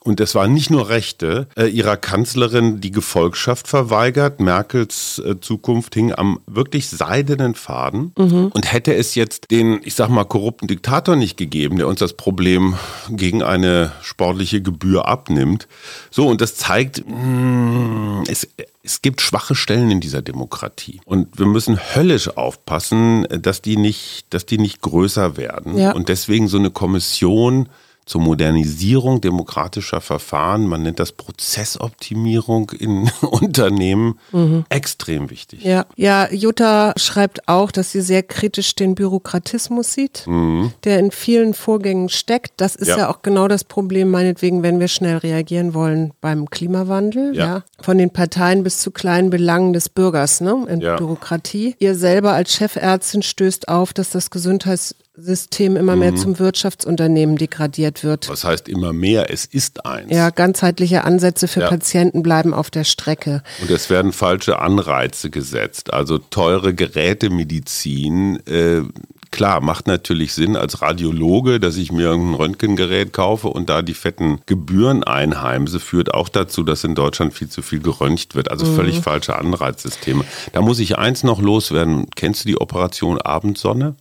[0.05, 4.39] und es waren nicht nur Rechte, äh, ihrer Kanzlerin die Gefolgschaft verweigert.
[4.39, 8.13] Merkels äh, Zukunft hing am wirklich seidenen Faden.
[8.19, 8.51] Mhm.
[8.55, 12.13] Und hätte es jetzt den, ich sag mal, korrupten Diktator nicht gegeben, der uns das
[12.13, 12.77] Problem
[13.09, 15.69] gegen eine sportliche Gebühr abnimmt.
[16.11, 18.47] So, und das zeigt, mh, mm, es,
[18.83, 21.01] es gibt schwache Stellen in dieser Demokratie.
[21.07, 25.79] Und wir müssen höllisch aufpassen, dass die nicht, dass die nicht größer werden.
[25.79, 25.93] Ja.
[25.93, 27.71] Und deswegen so eine Kommission,
[28.07, 34.65] zur Modernisierung demokratischer Verfahren, man nennt das Prozessoptimierung in Unternehmen, mhm.
[34.69, 35.65] extrem wichtig.
[35.65, 35.87] Ja.
[35.97, 40.73] ja, Jutta schreibt auch, dass sie sehr kritisch den Bürokratismus sieht, mhm.
[40.85, 42.53] der in vielen Vorgängen steckt.
[42.59, 42.99] Das ist ja.
[42.99, 43.11] ja.
[43.11, 47.35] auch genau das Problem, meinetwegen, wenn wir schnell reagieren wollen beim Klimawandel.
[47.35, 47.47] Ja.
[47.47, 47.63] ja.
[47.81, 50.97] Von den Parteien bis zu kleinen Belangen des Bürgers ne, in ja.
[50.97, 51.75] Bürokratie.
[51.79, 56.17] Ihr selber als Chefärztin stößt auf, dass das Gesundheits System immer mehr mhm.
[56.17, 58.29] zum Wirtschaftsunternehmen degradiert wird.
[58.29, 59.31] Was heißt immer mehr?
[59.31, 60.11] Es ist eins.
[60.11, 61.69] Ja, ganzheitliche Ansätze für ja.
[61.69, 63.43] Patienten bleiben auf der Strecke.
[63.61, 65.93] Und es werden falsche Anreize gesetzt.
[65.93, 68.83] Also teure Gerätemedizin, äh,
[69.31, 73.95] klar, macht natürlich Sinn als Radiologe, dass ich mir ein Röntgengerät kaufe und da die
[73.95, 78.51] fetten Gebühren einheimse, führt auch dazu, dass in Deutschland viel zu viel geröntgt wird.
[78.51, 78.75] Also mhm.
[78.75, 80.25] völlig falsche Anreizsysteme.
[80.53, 82.07] Da muss ich eins noch loswerden.
[82.17, 83.95] Kennst du die Operation Abendsonne?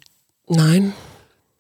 [0.48, 0.94] Nein.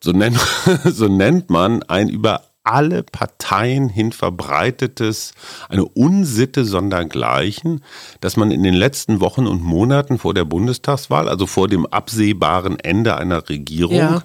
[0.02, 0.38] So nennt,
[0.86, 5.34] so nennt man ein über alle Parteien hin verbreitetes,
[5.68, 7.84] eine Unsitte sondergleichen,
[8.22, 12.80] dass man in den letzten Wochen und Monaten vor der Bundestagswahl, also vor dem absehbaren
[12.80, 14.24] Ende einer Regierung, ja.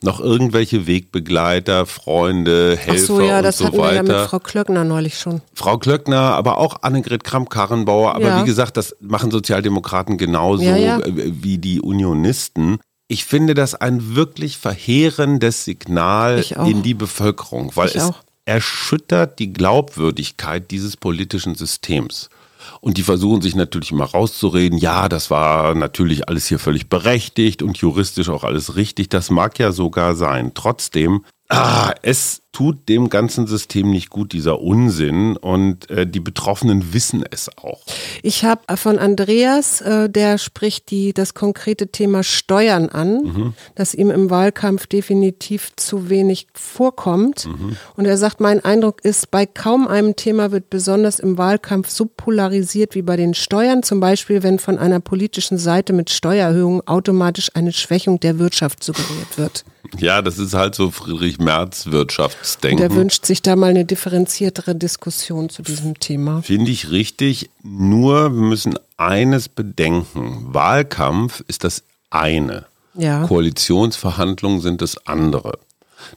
[0.00, 4.04] noch irgendwelche Wegbegleiter, Freunde, Helfer Ach so, ja, und das so hatten weiter.
[4.04, 5.40] Wir ja mit Frau Klöckner neulich schon.
[5.52, 8.14] Frau Klöckner, aber auch Annegret Kramp-Karrenbauer.
[8.14, 8.42] Aber ja.
[8.42, 11.00] wie gesagt, das machen Sozialdemokraten genauso ja.
[11.04, 12.78] wie die Unionisten.
[13.12, 18.22] Ich finde das ein wirklich verheerendes Signal in die Bevölkerung, weil ich es auch.
[18.46, 22.30] erschüttert die Glaubwürdigkeit dieses politischen Systems.
[22.80, 27.62] Und die versuchen sich natürlich immer rauszureden, ja, das war natürlich alles hier völlig berechtigt
[27.62, 29.10] und juristisch auch alles richtig.
[29.10, 30.52] Das mag ja sogar sein.
[30.54, 35.36] Trotzdem Ah, es tut dem ganzen System nicht gut, dieser Unsinn.
[35.36, 37.82] Und äh, die Betroffenen wissen es auch.
[38.22, 43.54] Ich habe von Andreas, äh, der spricht die, das konkrete Thema Steuern an, mhm.
[43.74, 47.46] das ihm im Wahlkampf definitiv zu wenig vorkommt.
[47.46, 47.76] Mhm.
[47.96, 52.06] Und er sagt, mein Eindruck ist, bei kaum einem Thema wird besonders im Wahlkampf so
[52.06, 53.82] polarisiert wie bei den Steuern.
[53.82, 59.36] Zum Beispiel, wenn von einer politischen Seite mit Steuererhöhungen automatisch eine Schwächung der Wirtschaft suggeriert
[59.36, 59.64] wird.
[59.98, 62.78] Ja, das ist halt so Friedrich Merz Wirtschaftsdenken.
[62.78, 66.42] Der wünscht sich da mal eine differenziertere Diskussion zu diesem Thema.
[66.42, 67.50] Finde ich richtig.
[67.62, 70.46] Nur wir müssen eines bedenken.
[70.54, 72.66] Wahlkampf ist das eine.
[72.94, 73.26] Ja.
[73.26, 75.58] Koalitionsverhandlungen sind das andere.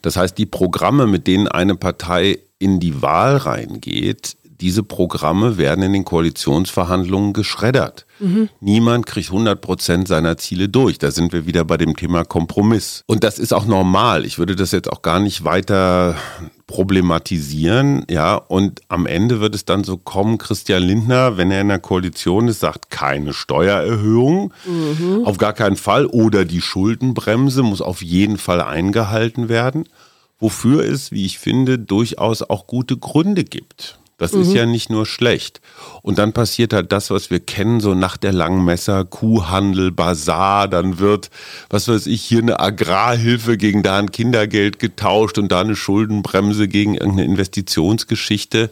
[0.02, 5.82] Das heißt, die Programme, mit denen eine Partei in die Wahl reingeht, diese Programme werden
[5.82, 8.06] in den Koalitionsverhandlungen geschreddert.
[8.18, 8.48] Mhm.
[8.60, 10.98] Niemand kriegt 100 Prozent seiner Ziele durch.
[10.98, 13.02] Da sind wir wieder bei dem Thema Kompromiss.
[13.06, 14.24] Und das ist auch normal.
[14.24, 16.16] Ich würde das jetzt auch gar nicht weiter
[16.66, 21.68] problematisieren, ja, und am Ende wird es dann so kommen, Christian Lindner, wenn er in
[21.68, 25.24] der Koalition ist, sagt keine Steuererhöhung, mhm.
[25.24, 29.88] auf gar keinen Fall, oder die Schuldenbremse muss auf jeden Fall eingehalten werden,
[30.40, 34.00] wofür es, wie ich finde, durchaus auch gute Gründe gibt.
[34.18, 34.42] Das mhm.
[34.42, 35.60] ist ja nicht nur schlecht.
[36.02, 40.98] Und dann passiert halt das, was wir kennen, so nach der Langmesser, Kuhhandel, Bazar, dann
[40.98, 41.30] wird,
[41.68, 46.66] was weiß ich, hier eine Agrarhilfe gegen da ein Kindergeld getauscht und da eine Schuldenbremse
[46.66, 48.70] gegen irgendeine Investitionsgeschichte.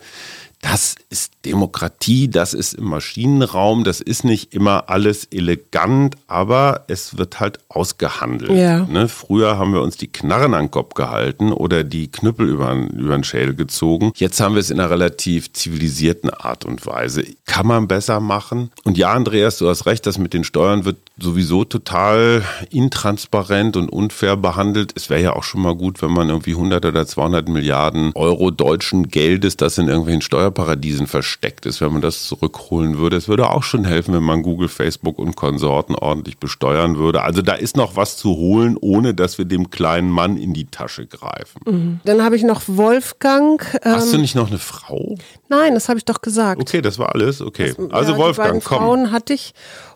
[0.71, 7.19] Das ist Demokratie, das ist im Maschinenraum, das ist nicht immer alles elegant, aber es
[7.19, 8.51] wird halt ausgehandelt.
[8.51, 8.87] Ja.
[8.87, 9.09] Ne?
[9.09, 13.15] Früher haben wir uns die Knarren an den Kopf gehalten oder die Knüppel über, über
[13.15, 14.12] den Schädel gezogen.
[14.17, 17.25] Jetzt haben wir es in einer relativ zivilisierten Art und Weise.
[17.45, 18.71] Kann man besser machen.
[18.85, 23.91] Und ja, Andreas, du hast recht, das mit den Steuern wird sowieso total intransparent und
[23.91, 24.93] unfair behandelt.
[24.97, 28.51] Es wäre ja auch schon mal gut, wenn man irgendwie 100 oder 200 Milliarden Euro
[28.51, 30.23] deutschen Geldes, das in irgendwelchen
[30.55, 33.16] Steuerparadiesen versteckt ist, wenn man das zurückholen würde.
[33.16, 37.22] Es würde auch schon helfen, wenn man Google, Facebook und Konsorten ordentlich besteuern würde.
[37.22, 40.66] Also da ist noch was zu holen, ohne dass wir dem kleinen Mann in die
[40.66, 41.61] Tasche greifen.
[41.66, 42.00] Mhm.
[42.05, 43.62] Dann habe ich noch Wolfgang.
[43.82, 45.16] Hast du ähm, nicht noch eine Frau?
[45.48, 46.61] Nein, das habe ich doch gesagt.
[46.61, 47.40] Okay, das war alles.
[47.40, 48.78] Okay, das, also ja, Wolfgang, die komm.
[48.78, 49.55] Frauen hatte ich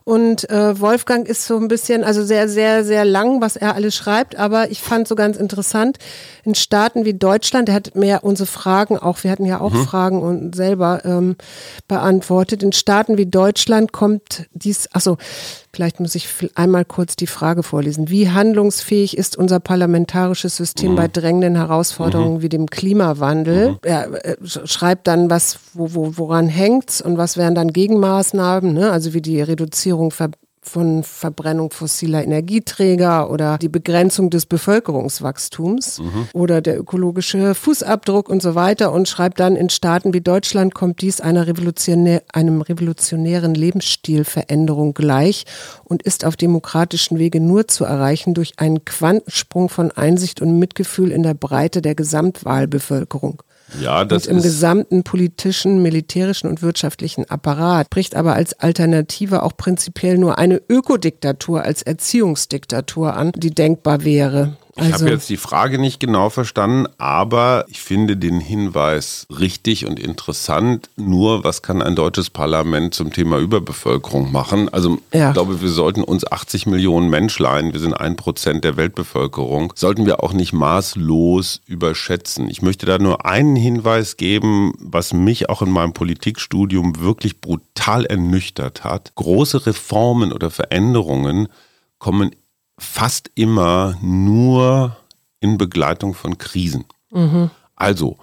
[0.09, 3.95] und äh, Wolfgang ist so ein bisschen, also sehr, sehr, sehr lang, was er alles
[3.95, 5.99] schreibt, aber ich fand so ganz interessant,
[6.45, 9.85] in Staaten wie Deutschland, der hat mehr unsere Fragen auch, wir hatten ja auch mhm.
[9.85, 11.37] Fragen und selber ähm,
[11.89, 12.63] beantwortet.
[12.63, 15.19] In Staaten wie Deutschland kommt dies, achso,
[15.73, 18.11] vielleicht muss ich einmal kurz die Frage vorlesen.
[18.11, 20.97] Wie handlungsfähig ist unser parlamentarisches System mhm.
[20.97, 22.43] bei drängenden Herausforderungen mhm.
[22.43, 23.71] wie dem Klimawandel?
[23.71, 23.79] Mhm.
[23.83, 28.91] Er äh, schreibt dann, was, wo, wo, woran hängt's und was wären dann Gegenmaßnahmen, ne?
[28.91, 30.11] also wie die Reduzierung Reduzierung
[30.69, 36.29] von Verbrennung fossiler Energieträger oder die Begrenzung des Bevölkerungswachstums mhm.
[36.33, 41.01] oder der ökologische Fußabdruck und so weiter und schreibt dann, in Staaten wie Deutschland kommt
[41.01, 45.45] dies einer revolutionär, einem revolutionären Lebensstilveränderung gleich
[45.85, 51.11] und ist auf demokratischen Wege nur zu erreichen durch einen Quantensprung von Einsicht und Mitgefühl
[51.11, 53.43] in der Breite der Gesamtwahlbevölkerung.
[53.81, 59.57] Ja, das und im gesamten politischen, militärischen und wirtschaftlichen Apparat bricht aber als Alternative auch
[59.57, 64.57] prinzipiell nur eine Ökodiktatur als Erziehungsdiktatur an, die denkbar wäre.
[64.81, 69.87] Ich also, habe jetzt die Frage nicht genau verstanden, aber ich finde den Hinweis richtig
[69.87, 70.89] und interessant.
[70.97, 74.69] Nur, was kann ein deutsches Parlament zum Thema Überbevölkerung machen?
[74.69, 75.29] Also ja.
[75.29, 80.07] ich glaube, wir sollten uns 80 Millionen Menschlein, wir sind ein Prozent der Weltbevölkerung, sollten
[80.07, 82.49] wir auch nicht maßlos überschätzen.
[82.49, 88.05] Ich möchte da nur einen Hinweis geben, was mich auch in meinem Politikstudium wirklich brutal
[88.05, 89.13] ernüchtert hat.
[89.17, 91.49] Große Reformen oder Veränderungen
[91.99, 92.31] kommen
[92.79, 94.97] fast immer nur
[95.41, 96.85] in Begleitung von Krisen.
[97.11, 97.51] Mhm.
[97.77, 98.17] Also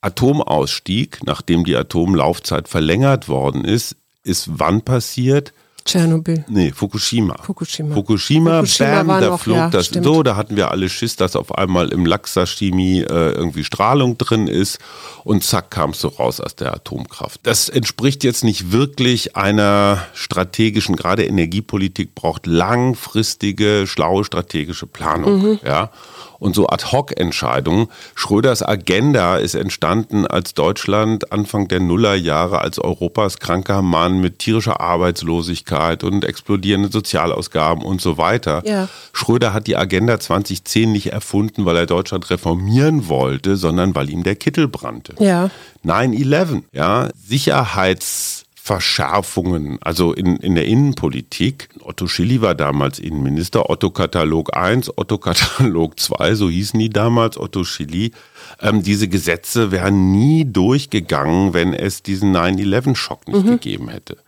[0.00, 5.52] Atomausstieg, nachdem die Atomlaufzeit verlängert worden ist, ist wann passiert?
[5.88, 6.44] Tschernobyl.
[6.48, 7.36] Nee, Fukushima.
[7.42, 7.94] Fukushima.
[7.94, 10.04] Fukushima, Fukushima bam, da flog ja, das stimmt.
[10.04, 14.48] so, da hatten wir alle Schiss, dass auf einmal im Laxashimi äh, irgendwie Strahlung drin
[14.48, 14.78] ist
[15.24, 17.40] und zack kamst du raus aus der Atomkraft.
[17.44, 25.58] Das entspricht jetzt nicht wirklich einer strategischen, gerade Energiepolitik braucht langfristige, schlaue strategische Planung, mhm.
[25.64, 25.90] ja
[26.38, 27.88] und so Ad-Hoc-Entscheidungen.
[28.14, 34.80] Schröders Agenda ist entstanden, als Deutschland Anfang der Nullerjahre als Europas kranker Mann mit tierischer
[34.80, 38.62] Arbeitslosigkeit und explodierenden Sozialausgaben und so weiter.
[38.64, 38.88] Ja.
[39.12, 44.22] Schröder hat die Agenda 2010 nicht erfunden, weil er Deutschland reformieren wollte, sondern weil ihm
[44.22, 45.14] der Kittel brannte.
[45.18, 45.50] Ja.
[45.84, 48.37] 9-11, ja, Sicherheits
[48.68, 51.70] Verschärfungen, also in, in der Innenpolitik.
[51.80, 57.38] Otto Schilly war damals Innenminister, Otto Katalog 1, Otto Katalog 2, so hießen die damals,
[57.38, 58.12] Otto Schilly.
[58.60, 63.50] Ähm, diese Gesetze wären nie durchgegangen, wenn es diesen 9-11-Schock nicht mhm.
[63.52, 64.18] gegeben hätte.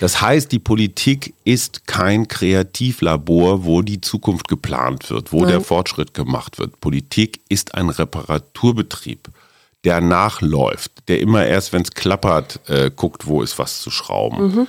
[0.00, 5.50] Das heißt, die Politik ist kein Kreativlabor, wo die Zukunft geplant wird, wo Nein.
[5.50, 6.80] der Fortschritt gemacht wird.
[6.80, 9.28] Politik ist ein Reparaturbetrieb,
[9.86, 14.46] der nachläuft, der immer erst, wenn es klappert, äh, guckt, wo ist was zu schrauben.
[14.46, 14.66] Mhm.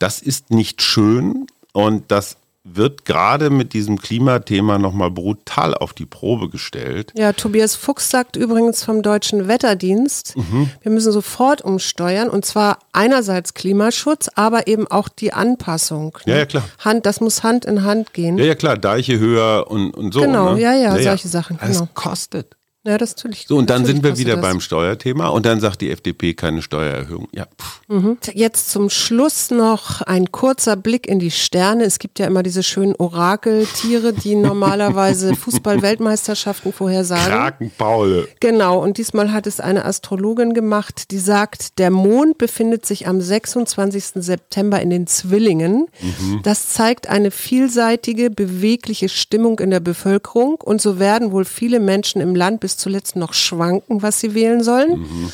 [0.00, 6.04] Das ist nicht schön und das wird gerade mit diesem Klimathema nochmal brutal auf die
[6.04, 7.12] Probe gestellt.
[7.16, 10.70] Ja, Tobias Fuchs sagt übrigens vom Deutschen Wetterdienst, mhm.
[10.82, 16.18] wir müssen sofort umsteuern und zwar einerseits Klimaschutz, aber eben auch die Anpassung.
[16.26, 16.32] Ne?
[16.32, 16.64] Ja, ja, klar.
[16.80, 18.36] Hand, das muss Hand in Hand gehen.
[18.36, 20.22] Ja, ja, klar, Deiche höher und, und so.
[20.22, 20.60] Genau, ne?
[20.60, 21.58] ja, ja, ja, solche Sachen.
[21.58, 21.68] Genau.
[21.68, 22.56] Das kostet.
[22.86, 23.46] Ja, das natürlich.
[23.48, 27.26] So, und dann sind wir wieder beim Steuerthema und dann sagt die FDP keine Steuererhöhung.
[27.32, 27.48] Ja.
[27.88, 28.16] Mhm.
[28.32, 31.82] Jetzt zum Schluss noch ein kurzer Blick in die Sterne.
[31.82, 37.32] Es gibt ja immer diese schönen Orakeltiere, die normalerweise Fußball-Weltmeisterschaften vorhersagen.
[37.32, 38.28] Krakenpaule.
[38.38, 43.20] Genau, und diesmal hat es eine Astrologin gemacht, die sagt, der Mond befindet sich am
[43.20, 44.04] 26.
[44.14, 45.88] September in den Zwillingen.
[46.00, 46.40] Mhm.
[46.44, 52.20] Das zeigt eine vielseitige, bewegliche Stimmung in der Bevölkerung und so werden wohl viele Menschen
[52.20, 55.00] im Land bis zuletzt noch schwanken, was sie wählen sollen.
[55.00, 55.32] Mhm.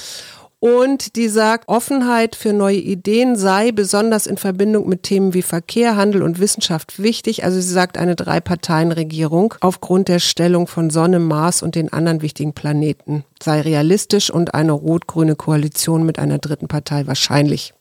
[0.62, 5.97] Und die sagt, Offenheit für neue Ideen sei besonders in Verbindung mit Themen wie Verkehr,
[5.97, 7.43] Handel und Wissenschaft wichtig.
[7.43, 12.53] Also sie sagt, eine Drei-Parteien-Regierung aufgrund der Stellung von Sonne, Mars und den anderen wichtigen
[12.53, 17.74] Planeten sei realistisch und eine rot-grüne Koalition mit einer dritten Partei wahrscheinlich.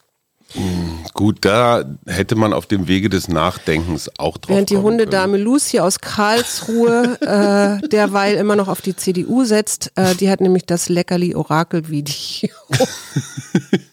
[1.13, 5.79] Gut, da hätte man auf dem Wege des Nachdenkens auch drauf Während die Hundedame Lucy
[5.79, 7.17] aus Karlsruhe
[7.81, 12.49] äh, derweil immer noch auf die CDU setzt, äh, die hat nämlich das Leckerli-Orakel-Video.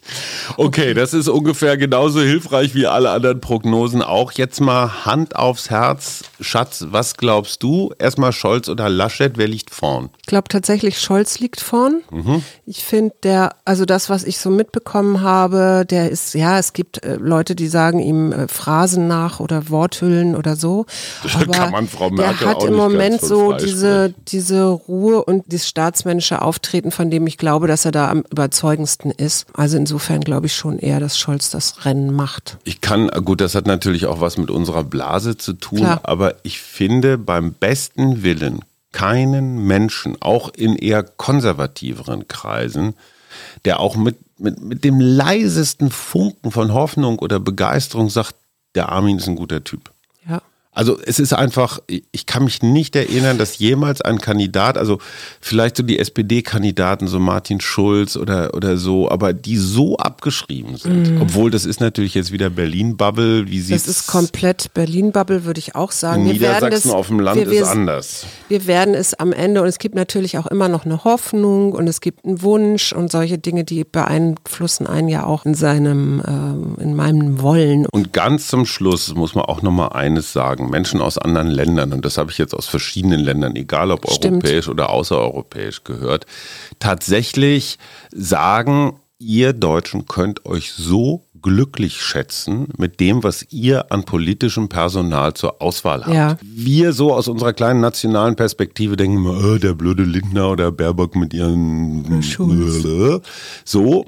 [0.59, 4.33] okay, das ist ungefähr genauso hilfreich wie alle anderen Prognosen auch.
[4.33, 6.25] Jetzt mal Hand aufs Herz.
[6.41, 7.93] Schatz, was glaubst du?
[7.99, 10.11] Erstmal Scholz oder Laschet, wer liegt vorn?
[10.21, 12.03] Ich glaube tatsächlich, Scholz liegt vorn.
[12.11, 12.43] Mhm.
[12.67, 17.05] Ich finde, der, also das, was ich so mitbekommen habe, der ist ja es gibt
[17.05, 20.87] äh, Leute, die sagen ihm äh, Phrasen nach oder Worthüllen oder so.
[21.35, 25.69] Aber Kann man Frau Merkel der hat im Moment so diese, diese Ruhe und das
[25.69, 29.47] staatsmännische Auftreten, von dem ich glaube, dass er da am überzeugendsten ist.
[29.55, 32.59] Also insofern glaube ich schon eher, dass Scholz das Rennen macht.
[32.65, 36.01] Ich kann, gut, das hat natürlich auch was mit unserer Blase zu tun, Klar.
[36.03, 38.61] aber ich finde beim besten Willen
[38.93, 42.95] keinen Menschen, auch in eher konservativeren Kreisen,
[43.65, 48.35] der auch mit mit, mit dem leisesten Funken von Hoffnung oder Begeisterung sagt,
[48.75, 49.91] der Armin ist ein guter Typ.
[50.79, 55.01] Also es ist einfach, ich kann mich nicht erinnern, dass jemals ein Kandidat, also
[55.41, 61.17] vielleicht so die SPD-Kandidaten, so Martin Schulz oder, oder so, aber die so abgeschrieben sind.
[61.17, 61.23] Mm.
[61.23, 65.75] Obwohl das ist natürlich jetzt wieder Berlin-Bubble, wie sie Das ist komplett Berlin-Bubble, würde ich
[65.75, 66.27] auch sagen.
[66.27, 68.27] In Niedersachsen das, auf dem Land wir, wir, ist anders.
[68.47, 71.89] Wir werden es am Ende, und es gibt natürlich auch immer noch eine Hoffnung und
[71.89, 76.83] es gibt einen Wunsch und solche Dinge, die beeinflussen einen ja auch in seinem, äh,
[76.83, 77.85] in meinem Wollen.
[77.87, 82.05] Und ganz zum Schluss muss man auch nochmal eines sagen Menschen aus anderen Ländern, und
[82.05, 84.45] das habe ich jetzt aus verschiedenen Ländern, egal ob Stimmt.
[84.45, 86.27] europäisch oder außereuropäisch gehört,
[86.79, 87.79] tatsächlich
[88.13, 95.35] sagen, ihr Deutschen könnt euch so glücklich schätzen mit dem, was ihr an politischem Personal
[95.35, 96.15] zur Auswahl habt.
[96.15, 96.39] Ja.
[96.43, 101.17] Wir so aus unserer kleinen nationalen Perspektive denken immer, oh, der blöde Lindner oder Baerbock
[101.17, 103.23] mit ihren Schulz.
[103.65, 104.07] so.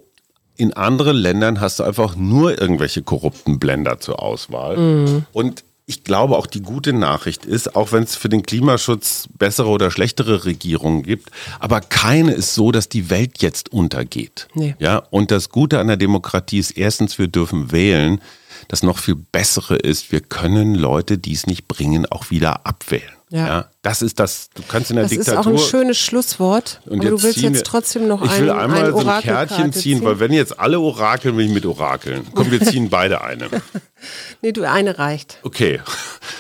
[0.57, 4.77] In anderen Ländern hast du einfach nur irgendwelche korrupten Blender zur Auswahl.
[4.77, 5.25] Mhm.
[5.33, 9.69] Und ich glaube, auch die gute Nachricht ist, auch wenn es für den Klimaschutz bessere
[9.69, 14.47] oder schlechtere Regierungen gibt, aber keine ist so, dass die Welt jetzt untergeht.
[14.55, 14.77] Nee.
[14.79, 18.21] Ja, und das Gute an der Demokratie ist erstens, wir dürfen wählen.
[18.69, 23.03] Das noch viel bessere ist, wir können Leute, die es nicht bringen, auch wieder abwählen.
[23.31, 23.47] Ja.
[23.47, 23.65] ja.
[23.83, 24.51] Das ist das.
[24.55, 25.37] Du kannst in der das Diktatur.
[25.37, 26.81] Das ist auch ein schönes Schlusswort.
[26.85, 29.99] Und aber du willst jetzt trotzdem noch Ich will einmal ein so ein Kärtchen ziehen,
[29.99, 32.27] ziehen, weil wenn jetzt alle orakeln, will ich mit orakeln.
[32.35, 33.49] Komm, wir ziehen beide eine.
[34.43, 35.39] nee, du eine reicht.
[35.45, 35.81] Okay.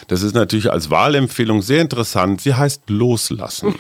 [0.09, 2.43] Das ist natürlich als Wahlempfehlung sehr interessant.
[2.43, 3.75] Sie heißt loslassen.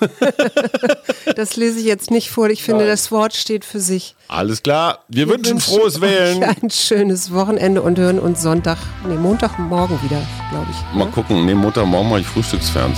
[1.36, 2.50] das lese ich jetzt nicht vor.
[2.50, 2.88] Ich finde, Nein.
[2.88, 4.16] das Wort steht für sich.
[4.28, 5.04] Alles klar.
[5.08, 6.42] Wir, Wir wünschen frohes Wählen.
[6.42, 10.96] Ein schönes Wochenende und hören uns Sonntag, nee, Montagmorgen wieder, glaube ich.
[10.96, 11.10] Mal ne?
[11.12, 11.46] gucken.
[11.46, 12.97] Nee, Montagmorgen mache ich Frühstücksfernsehen.